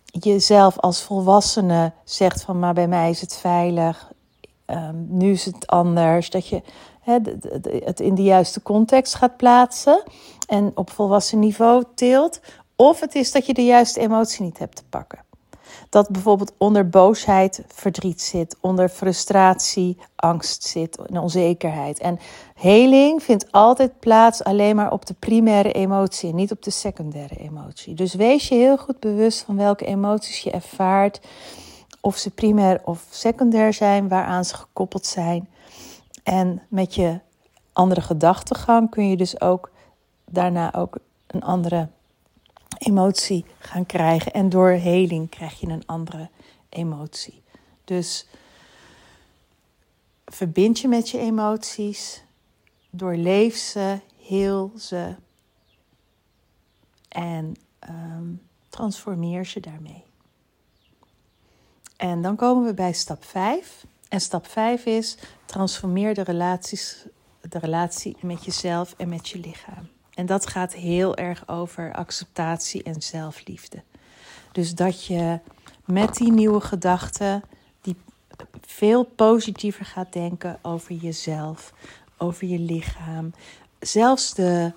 jezelf 0.06 0.80
als 0.80 1.02
volwassene 1.02 1.92
zegt 2.04 2.42
van 2.42 2.60
maar 2.60 2.74
bij 2.74 2.88
mij 2.88 3.10
is 3.10 3.22
het 3.22 3.36
veilig, 3.36 4.12
um, 4.66 5.08
nu 5.10 5.32
is 5.32 5.46
het 5.46 5.68
anders, 5.68 6.30
dat 6.30 6.48
je 6.48 6.62
het 7.84 8.00
in 8.00 8.16
de 8.16 8.24
juiste 8.24 8.62
context 8.62 9.16
gaat 9.16 9.38
plaatsen 9.38 10.04
en 10.48 10.72
op 10.76 10.90
volwassen 10.90 11.40
niveau 11.40 11.84
teelt, 11.96 12.40
of 12.82 13.00
het 13.00 13.16
is 13.16 13.32
dat 13.32 13.46
je 13.46 13.54
de 13.54 13.66
juiste 13.66 14.00
emotie 14.00 14.44
niet 14.44 14.58
hebt 14.58 14.76
te 14.76 14.84
pakken. 14.90 15.20
Dat 15.90 16.10
bijvoorbeeld 16.10 16.54
onder 16.58 16.90
boosheid 16.90 17.64
verdriet 17.68 18.22
zit, 18.22 18.58
onder 18.60 18.90
frustratie 18.90 19.98
angst 20.16 20.64
zit 20.64 20.98
en 20.98 21.18
onzekerheid. 21.18 22.00
En 22.00 22.20
heling 22.56 23.24
vindt 23.24 23.52
altijd 23.52 24.00
plaats 24.00 24.44
alleen 24.44 24.76
maar 24.76 24.92
op 24.92 25.06
de 25.06 25.14
primaire 25.14 25.72
emotie 25.72 26.34
niet 26.34 26.52
op 26.52 26.64
de 26.64 26.72
secundaire 26.72 27.36
emotie. 27.36 27.94
Dus 27.94 28.14
wees 28.14 28.48
je 28.48 28.56
heel 28.56 28.78
goed 28.78 29.00
bewust 29.00 29.42
van 29.42 29.58
welke 29.58 29.86
emoties 29.86 30.40
je 30.40 30.52
ervaart, 30.52 31.22
of 32.00 32.18
ze 32.18 32.30
primair 32.30 32.82
of 32.84 33.06
secundair 33.10 33.74
zijn, 33.74 34.08
waaraan 34.08 34.46
ze 34.46 34.56
gekoppeld 34.56 35.06
zijn. 35.06 35.50
En 36.24 36.62
met 36.70 36.96
je 36.96 37.20
andere 37.74 38.02
gedachtegang 38.02 38.90
kun 38.90 39.10
je 39.10 39.18
dus 39.18 39.42
ook 39.42 39.72
daarna 40.26 40.74
ook 40.74 40.98
een 41.28 41.44
andere 41.44 41.88
emotie 42.86 43.46
gaan 43.60 43.86
krijgen. 43.86 44.34
En 44.34 44.50
door 44.50 44.70
heling 44.70 45.30
krijg 45.30 45.60
je 45.60 45.68
een 45.68 45.86
andere 45.86 46.30
emotie. 46.70 47.42
Dus 47.84 48.28
verbind 50.26 50.80
je 50.80 50.88
met 50.88 51.10
je 51.10 51.18
emoties, 51.18 52.24
doorleef 52.90 53.56
ze, 53.56 54.00
heel 54.18 54.72
ze 54.78 55.16
en 57.08 57.56
um, 57.90 58.42
transformeer 58.70 59.46
ze 59.46 59.60
daarmee. 59.60 60.04
En 61.98 62.22
dan 62.22 62.36
komen 62.36 62.66
we 62.66 62.74
bij 62.74 62.94
stap 62.94 63.24
5. 63.24 63.86
En 64.10 64.22
stap 64.22 64.48
5 64.48 64.86
is 64.86 65.18
transformeer 65.46 66.14
de, 66.14 66.22
relaties, 66.22 67.06
de 67.42 67.60
relatie 67.60 68.18
met 68.22 68.46
jezelf 68.46 68.94
en 68.98 69.10
met 69.10 69.30
je 69.30 69.40
lichaam. 69.40 69.90
En 70.14 70.26
dat 70.26 70.48
gaat 70.48 70.74
heel 70.74 71.16
erg 71.16 71.48
over 71.48 71.94
acceptatie 71.94 72.84
en 72.84 73.02
zelfliefde. 73.02 73.84
Dus 74.52 74.76
dat 74.76 75.06
je 75.06 75.40
met 75.86 76.16
die 76.16 76.32
nieuwe 76.32 76.62
gedachten, 76.62 77.44
die 77.82 77.96
veel 78.62 79.04
positiever 79.04 79.86
gaat 79.86 80.14
denken 80.14 80.60
over 80.62 80.96
jezelf, 80.96 81.74
over 82.18 82.48
je 82.48 82.60
lichaam. 82.60 83.34
Zelfs 83.80 84.34
de, 84.34 84.72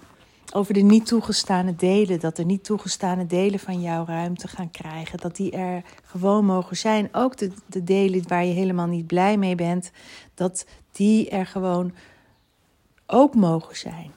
over 0.52 0.74
de 0.74 0.80
niet 0.80 1.06
toegestane 1.06 1.76
delen, 1.76 2.20
dat 2.20 2.36
de 2.36 2.44
niet 2.44 2.64
toegestane 2.64 3.26
delen 3.26 3.58
van 3.58 3.80
jouw 3.80 4.04
ruimte 4.06 4.48
gaan 4.48 4.70
krijgen. 4.70 5.18
Dat 5.18 5.36
die 5.36 5.50
er 5.50 5.82
gewoon 6.04 6.44
mogen 6.44 6.76
zijn. 6.76 7.08
Ook 7.12 7.36
de, 7.36 7.52
de 7.66 7.84
delen 7.84 8.28
waar 8.28 8.44
je 8.44 8.52
helemaal 8.52 8.86
niet 8.86 9.06
blij 9.06 9.36
mee 9.36 9.54
bent, 9.54 9.90
dat 10.34 10.66
die 10.92 11.30
er 11.30 11.46
gewoon 11.46 11.92
ook 13.06 13.34
mogen 13.34 13.76
zijn. 13.76 14.12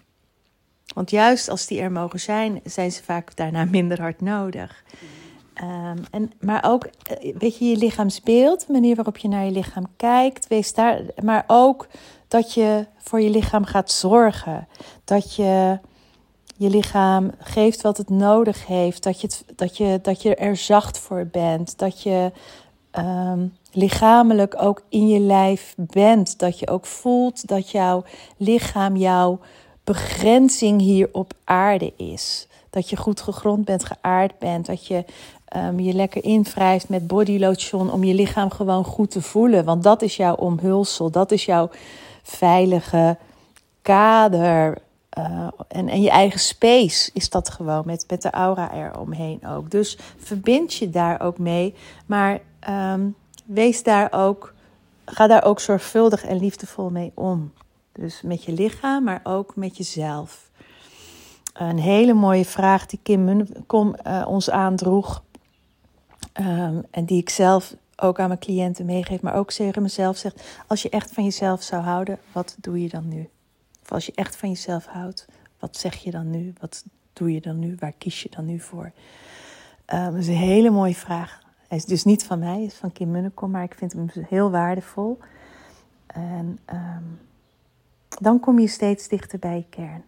Want 0.98 1.10
juist 1.10 1.50
als 1.50 1.68
die 1.68 1.80
er 1.80 1.92
mogen 1.92 2.20
zijn, 2.20 2.62
zijn 2.64 2.92
ze 2.92 3.04
vaak 3.04 3.36
daarna 3.36 3.66
minder 3.66 4.02
hard 4.02 4.22
nodig. 4.22 4.84
Um, 5.64 6.04
en, 6.12 6.32
maar 6.40 6.64
ook, 6.66 6.84
eh, 6.84 7.36
weet 7.38 7.58
je, 7.58 7.66
je 7.66 7.78
lichaamsbeeld, 7.78 8.68
de 8.68 8.74
manier 8.74 8.96
waarop 8.96 9.18
je 9.18 9.28
naar 9.28 9.46
je 9.46 9.52
lichaam 9.52 9.88
kijkt, 9.98 10.48
wees 10.48 10.74
daar. 10.74 11.02
Maar 11.24 11.44
ook 11.48 11.88
dat 12.28 12.54
je 12.54 12.86
voor 12.98 13.22
je 13.22 13.30
lichaam 13.30 13.66
gaat 13.66 13.92
zorgen. 13.92 14.68
Dat 15.04 15.36
je 15.36 15.80
je 16.56 16.70
lichaam 16.70 17.32
geeft 17.40 17.82
wat 17.82 17.98
het 17.98 18.10
nodig 18.10 18.66
heeft. 18.66 19.04
Dat 19.04 19.22
je, 19.22 19.30
dat 19.56 19.78
je, 19.78 20.00
dat 20.02 20.22
je 20.22 20.36
er 20.36 20.56
zacht 20.56 21.00
voor 21.00 21.28
bent. 21.32 21.78
Dat 21.78 22.02
je 22.02 22.32
um, 22.92 23.56
lichamelijk 23.72 24.62
ook 24.62 24.82
in 24.90 25.08
je 25.08 25.20
lijf 25.20 25.74
bent. 25.78 26.40
Dat 26.40 26.60
je 26.60 26.70
ook 26.70 26.86
voelt 26.86 27.48
dat 27.48 27.72
jouw 27.72 28.04
lichaam 28.38 28.96
jouw 28.96 29.40
begrenzing 29.88 30.82
hier 30.82 31.10
op 31.12 31.34
aarde 31.44 31.94
is. 31.96 32.48
Dat 32.70 32.90
je 32.90 32.96
goed 32.96 33.22
gegrond 33.22 33.66
bent, 33.66 33.86
geaard 33.86 34.40
bent. 34.40 34.66
Dat 34.66 34.88
je 34.88 35.06
um, 35.56 35.80
je 35.80 35.94
lekker 35.94 36.24
invrijft 36.24 36.90
met 36.90 37.08
body 37.08 37.38
lotion 37.40 37.92
om 37.92 38.04
je 38.04 38.14
lichaam 38.14 38.50
gewoon 38.50 38.84
goed 38.84 39.12
te 39.12 39.22
voelen. 39.22 39.66
Want 39.66 39.84
dat 39.84 40.02
is 40.02 40.16
jouw 40.16 40.36
omhulsel, 40.36 41.12
dat 41.12 41.32
is 41.32 41.46
jouw 41.46 41.70
veilige 42.24 43.18
kader. 43.82 44.78
Uh, 45.18 45.48
en, 45.68 45.90
en 45.90 46.02
je 46.02 46.10
eigen 46.10 46.40
space 46.40 47.10
is 47.14 47.30
dat 47.30 47.50
gewoon 47.50 47.84
met, 47.86 48.06
met 48.10 48.22
de 48.22 48.32
aura 48.32 48.74
eromheen 48.74 49.48
ook. 49.48 49.72
Dus 49.72 49.98
verbind 50.18 50.74
je 50.74 50.90
daar 50.90 51.22
ook 51.22 51.38
mee. 51.38 51.74
Maar 52.06 52.40
um, 52.70 53.16
wees 53.46 53.84
daar 53.84 54.08
ook, 54.12 54.54
ga 55.06 55.28
daar 55.28 55.44
ook 55.44 55.60
zorgvuldig 55.60 56.26
en 56.26 56.40
liefdevol 56.40 56.90
mee 56.90 57.12
om. 57.16 57.52
Dus 57.98 58.22
met 58.22 58.44
je 58.44 58.52
lichaam, 58.52 59.04
maar 59.04 59.20
ook 59.24 59.56
met 59.56 59.78
jezelf. 59.78 60.50
Een 61.54 61.80
hele 61.80 62.14
mooie 62.14 62.46
vraag 62.46 62.86
die 62.86 63.00
Kim 63.04 63.24
Munnekom 63.24 63.96
uh, 64.08 64.26
ons 64.28 64.50
aandroeg. 64.50 65.24
Um, 66.40 66.84
en 66.92 67.06
die 67.06 67.22
ik 67.22 67.30
zelf 67.30 67.76
ook 67.96 68.20
aan 68.20 68.28
mijn 68.28 68.40
cliënten 68.40 68.86
meegeef, 68.86 69.22
maar 69.22 69.34
ook 69.34 69.52
tegen 69.52 69.82
mezelf 69.82 70.18
zegt: 70.18 70.44
als 70.68 70.82
je 70.82 70.90
echt 70.90 71.12
van 71.12 71.24
jezelf 71.24 71.62
zou 71.62 71.84
houden, 71.84 72.20
wat 72.32 72.56
doe 72.60 72.82
je 72.82 72.90
dan 72.90 73.08
nu? 73.08 73.30
Of 73.82 73.92
als 73.92 74.06
je 74.06 74.12
echt 74.16 74.36
van 74.36 74.50
jezelf 74.50 74.86
houdt, 74.86 75.26
wat 75.60 75.78
zeg 75.78 75.96
je 75.96 76.12
dan 76.12 76.30
nu? 76.30 76.54
Wat 76.60 76.84
doe 77.14 77.34
je 77.34 77.42
dan 77.42 77.60
nu? 77.60 77.76
Waar 77.80 77.94
kies 77.98 78.24
je 78.24 78.30
dan 78.30 78.46
nu 78.46 78.60
voor? 78.60 78.92
Um, 79.94 80.12
dat 80.12 80.16
is 80.16 80.28
een 80.28 80.34
hele 80.34 80.70
mooie 80.70 80.96
vraag. 80.96 81.42
Hij 81.68 81.78
is 81.78 81.86
dus 81.86 82.04
niet 82.04 82.24
van 82.24 82.40
mij, 82.40 82.54
hij 82.54 82.64
is 82.64 82.74
van 82.74 82.92
Kim 82.92 83.12
Munnekom, 83.12 83.52
maar 83.52 83.64
ik 83.64 83.76
vind 83.78 83.94
hem 83.94 84.10
heel 84.14 84.52
waardevol. 84.52 85.20
En 86.08 86.60
um, 86.74 87.20
dan 88.08 88.40
kom 88.40 88.60
je 88.60 88.68
steeds 88.68 89.08
dichter 89.08 89.40
bij 89.40 89.56
je 89.56 89.66
kern. 89.70 90.04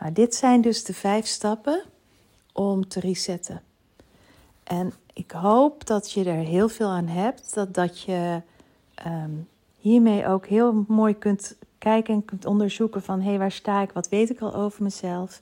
Nou, 0.00 0.12
dit 0.12 0.34
zijn 0.34 0.60
dus 0.60 0.84
de 0.84 0.94
vijf 0.94 1.26
stappen 1.26 1.82
om 2.52 2.88
te 2.88 3.00
resetten. 3.00 3.62
En 4.64 4.92
ik 5.12 5.30
hoop 5.30 5.86
dat 5.86 6.12
je 6.12 6.24
er 6.24 6.44
heel 6.44 6.68
veel 6.68 6.88
aan 6.88 7.06
hebt. 7.06 7.54
Dat, 7.54 7.74
dat 7.74 8.00
je 8.00 8.42
um, 9.06 9.48
hiermee 9.78 10.26
ook 10.26 10.46
heel 10.46 10.84
mooi 10.88 11.18
kunt 11.18 11.56
kijken 11.78 12.14
en 12.14 12.24
kunt 12.24 12.44
onderzoeken 12.44 13.02
van... 13.02 13.20
hé, 13.20 13.28
hey, 13.28 13.38
waar 13.38 13.52
sta 13.52 13.82
ik? 13.82 13.92
Wat 13.92 14.08
weet 14.08 14.30
ik 14.30 14.40
al 14.40 14.54
over 14.54 14.82
mezelf? 14.82 15.40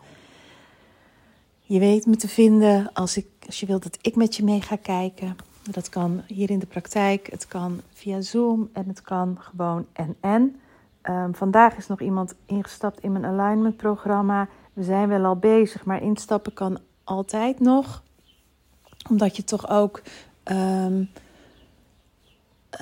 Je 1.61 1.79
weet 1.79 2.07
me 2.07 2.17
te 2.17 2.29
vinden 2.29 2.93
als, 2.93 3.17
ik, 3.17 3.27
als 3.47 3.61
je 3.61 3.67
wilt 3.67 3.83
dat 3.83 3.99
ik 4.01 4.17
met 4.17 4.37
je 4.37 4.45
mee 4.45 4.61
ga 4.61 4.77
kijken. 4.77 5.37
Dat 5.71 5.89
kan 5.89 6.23
hier 6.27 6.51
in 6.51 6.59
de 6.59 6.67
praktijk, 6.67 7.31
het 7.31 7.47
kan 7.47 7.81
via 7.93 8.21
Zoom 8.21 8.69
en 8.73 8.89
het 8.89 9.03
kan 9.03 9.37
gewoon 9.41 9.87
en-en. 9.93 10.61
Um, 11.09 11.35
vandaag 11.35 11.77
is 11.77 11.87
nog 11.87 12.01
iemand 12.01 12.35
ingestapt 12.47 13.01
in 13.01 13.13
mijn 13.13 13.25
alignment 13.25 13.77
programma. 13.77 14.49
We 14.73 14.83
zijn 14.83 15.09
wel 15.09 15.25
al 15.25 15.37
bezig, 15.37 15.85
maar 15.85 16.03
instappen 16.03 16.53
kan 16.53 16.79
altijd 17.05 17.61
nog 17.61 18.05
omdat 19.09 19.37
je 19.37 19.45
toch 19.45 19.69
ook 19.71 20.03
um, 20.45 21.11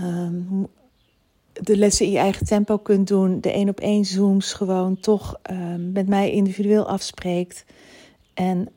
um, 0.00 0.66
de 1.52 1.76
lessen 1.76 2.06
in 2.06 2.12
je 2.12 2.18
eigen 2.18 2.46
tempo 2.46 2.78
kunt 2.78 3.08
doen. 3.08 3.40
De 3.40 3.52
één 3.52 3.68
op 3.68 3.80
één 3.80 4.04
zooms 4.04 4.52
gewoon 4.52 5.00
toch 5.00 5.40
met 5.92 6.08
mij 6.08 6.30
individueel 6.30 6.88
afspreekt. 6.88 7.64
En 8.34 8.68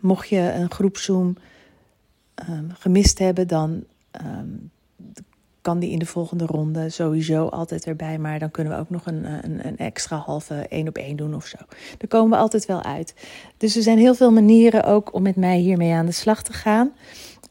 mocht 0.00 0.28
je 0.28 0.52
een 0.52 0.70
groepzoom 0.70 1.36
gemist 2.68 3.18
hebben, 3.18 3.48
dan 3.48 3.84
kan 5.66 5.78
die 5.78 5.90
in 5.90 5.98
de 5.98 6.06
volgende 6.06 6.46
ronde 6.46 6.90
sowieso 6.90 7.46
altijd 7.46 7.86
erbij. 7.86 8.18
Maar 8.18 8.38
dan 8.38 8.50
kunnen 8.50 8.72
we 8.72 8.78
ook 8.78 8.90
nog 8.90 9.06
een, 9.06 9.24
een, 9.24 9.66
een 9.66 9.78
extra 9.78 10.16
halve 10.16 10.54
één 10.54 10.88
op 10.88 10.96
één 10.96 11.16
doen 11.16 11.34
of 11.34 11.46
zo. 11.46 11.56
Daar 11.98 12.08
komen 12.08 12.30
we 12.30 12.36
altijd 12.36 12.66
wel 12.66 12.82
uit. 12.82 13.14
Dus 13.56 13.76
er 13.76 13.82
zijn 13.82 13.98
heel 13.98 14.14
veel 14.14 14.32
manieren 14.32 14.84
ook 14.84 15.14
om 15.14 15.22
met 15.22 15.36
mij 15.36 15.58
hiermee 15.58 15.92
aan 15.92 16.06
de 16.06 16.12
slag 16.12 16.42
te 16.42 16.52
gaan. 16.52 16.92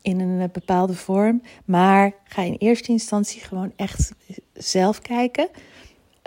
In 0.02 0.20
een 0.20 0.42
eh, 0.42 0.50
bepaalde 0.52 0.94
vorm. 0.94 1.42
Maar 1.66 2.12
ga 2.24 2.42
in 2.42 2.56
eerste 2.58 2.92
instantie 2.92 3.42
gewoon 3.42 3.72
echt 3.76 4.14
zelf 4.54 5.02
kijken 5.02 5.48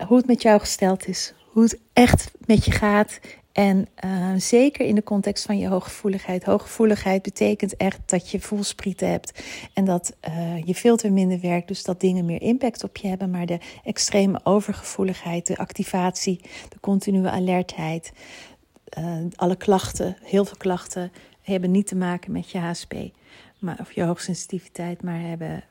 hoe 0.07 0.17
het 0.17 0.27
met 0.27 0.43
jou 0.43 0.61
gesteld 0.61 1.07
is. 1.07 1.35
Hoe 1.53 1.63
het 1.63 1.79
echt 1.93 2.31
met 2.47 2.65
je 2.65 2.71
gaat. 2.71 3.19
En 3.59 3.89
uh, 4.05 4.33
zeker 4.37 4.87
in 4.87 4.95
de 4.95 5.03
context 5.03 5.45
van 5.45 5.59
je 5.59 5.69
hooggevoeligheid. 5.69 6.45
Hooggevoeligheid 6.45 7.23
betekent 7.23 7.77
echt 7.77 8.01
dat 8.07 8.31
je 8.31 8.41
voelsprieten 8.41 9.11
hebt 9.11 9.43
en 9.75 9.85
dat 9.85 10.17
uh, 10.29 10.63
je 10.65 10.75
filter 10.75 11.13
minder 11.13 11.41
werkt. 11.41 11.69
Dus 11.69 11.83
dat 11.83 12.01
dingen 12.01 12.25
meer 12.25 12.43
impact 12.43 12.85
op 12.85 12.97
je 12.97 13.09
hebben. 13.09 13.31
Maar 13.31 13.47
de 13.47 13.59
extreme 13.85 14.41
overgevoeligheid, 14.43 15.47
de 15.47 15.57
activatie, 15.57 16.41
de 16.69 16.81
continue 16.81 17.31
alertheid, 17.31 18.13
uh, 18.99 19.17
alle 19.37 19.57
klachten, 19.57 20.17
heel 20.23 20.45
veel 20.45 20.57
klachten 20.57 21.13
hebben 21.43 21.71
niet 21.71 21.87
te 21.87 21.97
maken 21.97 22.33
met 22.33 22.51
je 22.51 22.59
HSP 22.59 22.95
maar, 23.59 23.77
of 23.81 23.93
je 23.93 24.03
hoogsensitiviteit, 24.03 25.03
maar 25.03 25.21
hebben 25.21 25.65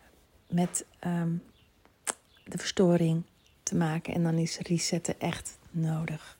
met 0.49 0.85
um, 1.05 1.43
de 2.43 2.57
verstoring 2.57 3.23
te 3.63 3.75
maken. 3.75 4.13
En 4.13 4.23
dan 4.23 4.33
is 4.33 4.57
resetten 4.57 5.19
echt 5.19 5.57
nodig. 5.71 6.36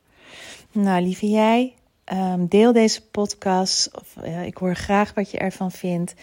Nou, 0.72 1.02
lieve 1.02 1.30
jij, 1.30 1.74
um, 2.14 2.48
deel 2.48 2.74
deze 2.74 3.02
podcast. 3.02 3.90
Of, 3.96 4.24
ik 4.26 4.58
hoor 4.58 4.76
graag 4.76 5.14
wat 5.14 5.32
je 5.32 5.38
ervan 5.38 5.72
vindt. 5.72 6.14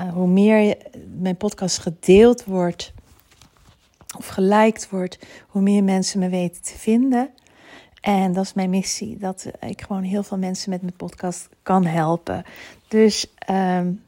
Uh, 0.00 0.12
hoe 0.12 0.26
meer 0.26 0.76
mijn 1.20 1.36
podcast 1.36 1.78
gedeeld 1.78 2.44
wordt 2.44 2.92
of 4.16 4.26
geliked 4.26 4.90
wordt, 4.90 5.18
hoe 5.48 5.62
meer 5.62 5.84
mensen 5.84 6.18
me 6.18 6.28
weten 6.28 6.62
te 6.62 6.78
vinden. 6.78 7.30
En 8.00 8.32
dat 8.32 8.44
is 8.44 8.52
mijn 8.52 8.70
missie, 8.70 9.16
dat 9.16 9.46
ik 9.60 9.82
gewoon 9.82 10.02
heel 10.02 10.22
veel 10.22 10.38
mensen 10.38 10.70
met 10.70 10.82
mijn 10.82 10.96
podcast 10.96 11.48
kan 11.62 11.84
helpen. 11.84 12.44
Dus 12.88 13.26
um, 13.50 14.02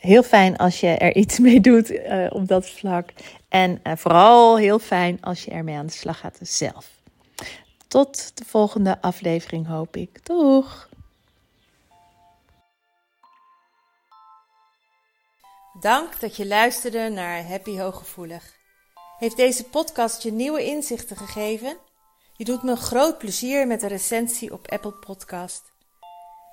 heel 0.00 0.22
fijn 0.22 0.56
als 0.56 0.80
je 0.80 0.88
er 0.88 1.14
iets 1.14 1.38
mee 1.38 1.60
doet 1.60 1.90
uh, 1.90 2.26
op 2.30 2.48
dat 2.48 2.68
vlak. 2.70 3.12
En 3.48 3.80
uh, 3.84 3.92
vooral 3.96 4.58
heel 4.58 4.78
fijn 4.78 5.18
als 5.20 5.44
je 5.44 5.50
ermee 5.50 5.76
aan 5.76 5.86
de 5.86 5.92
slag 5.92 6.18
gaat 6.18 6.38
zelf. 6.40 6.99
Tot 7.90 8.36
de 8.36 8.44
volgende 8.44 9.02
aflevering 9.02 9.66
hoop 9.66 9.96
ik. 9.96 10.26
Doeg! 10.26 10.88
Dank 15.80 16.20
dat 16.20 16.36
je 16.36 16.46
luisterde 16.46 17.08
naar 17.08 17.46
Happy 17.46 17.78
Hooggevoelig. 17.78 18.54
Heeft 19.18 19.36
deze 19.36 19.64
podcast 19.64 20.22
je 20.22 20.32
nieuwe 20.32 20.64
inzichten 20.64 21.16
gegeven? 21.16 21.76
Je 22.36 22.44
doet 22.44 22.62
me 22.62 22.76
groot 22.76 23.18
plezier 23.18 23.66
met 23.66 23.82
een 23.82 23.88
recensie 23.88 24.52
op 24.52 24.68
Apple 24.68 24.92
Podcast. 24.92 25.62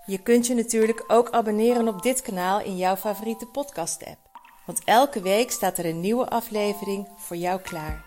Je 0.05 0.17
kunt 0.17 0.47
je 0.47 0.53
natuurlijk 0.53 1.03
ook 1.07 1.29
abonneren 1.29 1.87
op 1.87 2.01
dit 2.01 2.21
kanaal 2.21 2.61
in 2.61 2.77
jouw 2.77 2.95
favoriete 2.95 3.45
podcast-app. 3.45 4.19
Want 4.65 4.81
elke 4.83 5.21
week 5.21 5.51
staat 5.51 5.77
er 5.77 5.85
een 5.85 5.99
nieuwe 5.99 6.29
aflevering 6.29 7.07
voor 7.17 7.35
jou 7.35 7.61
klaar. 7.61 8.06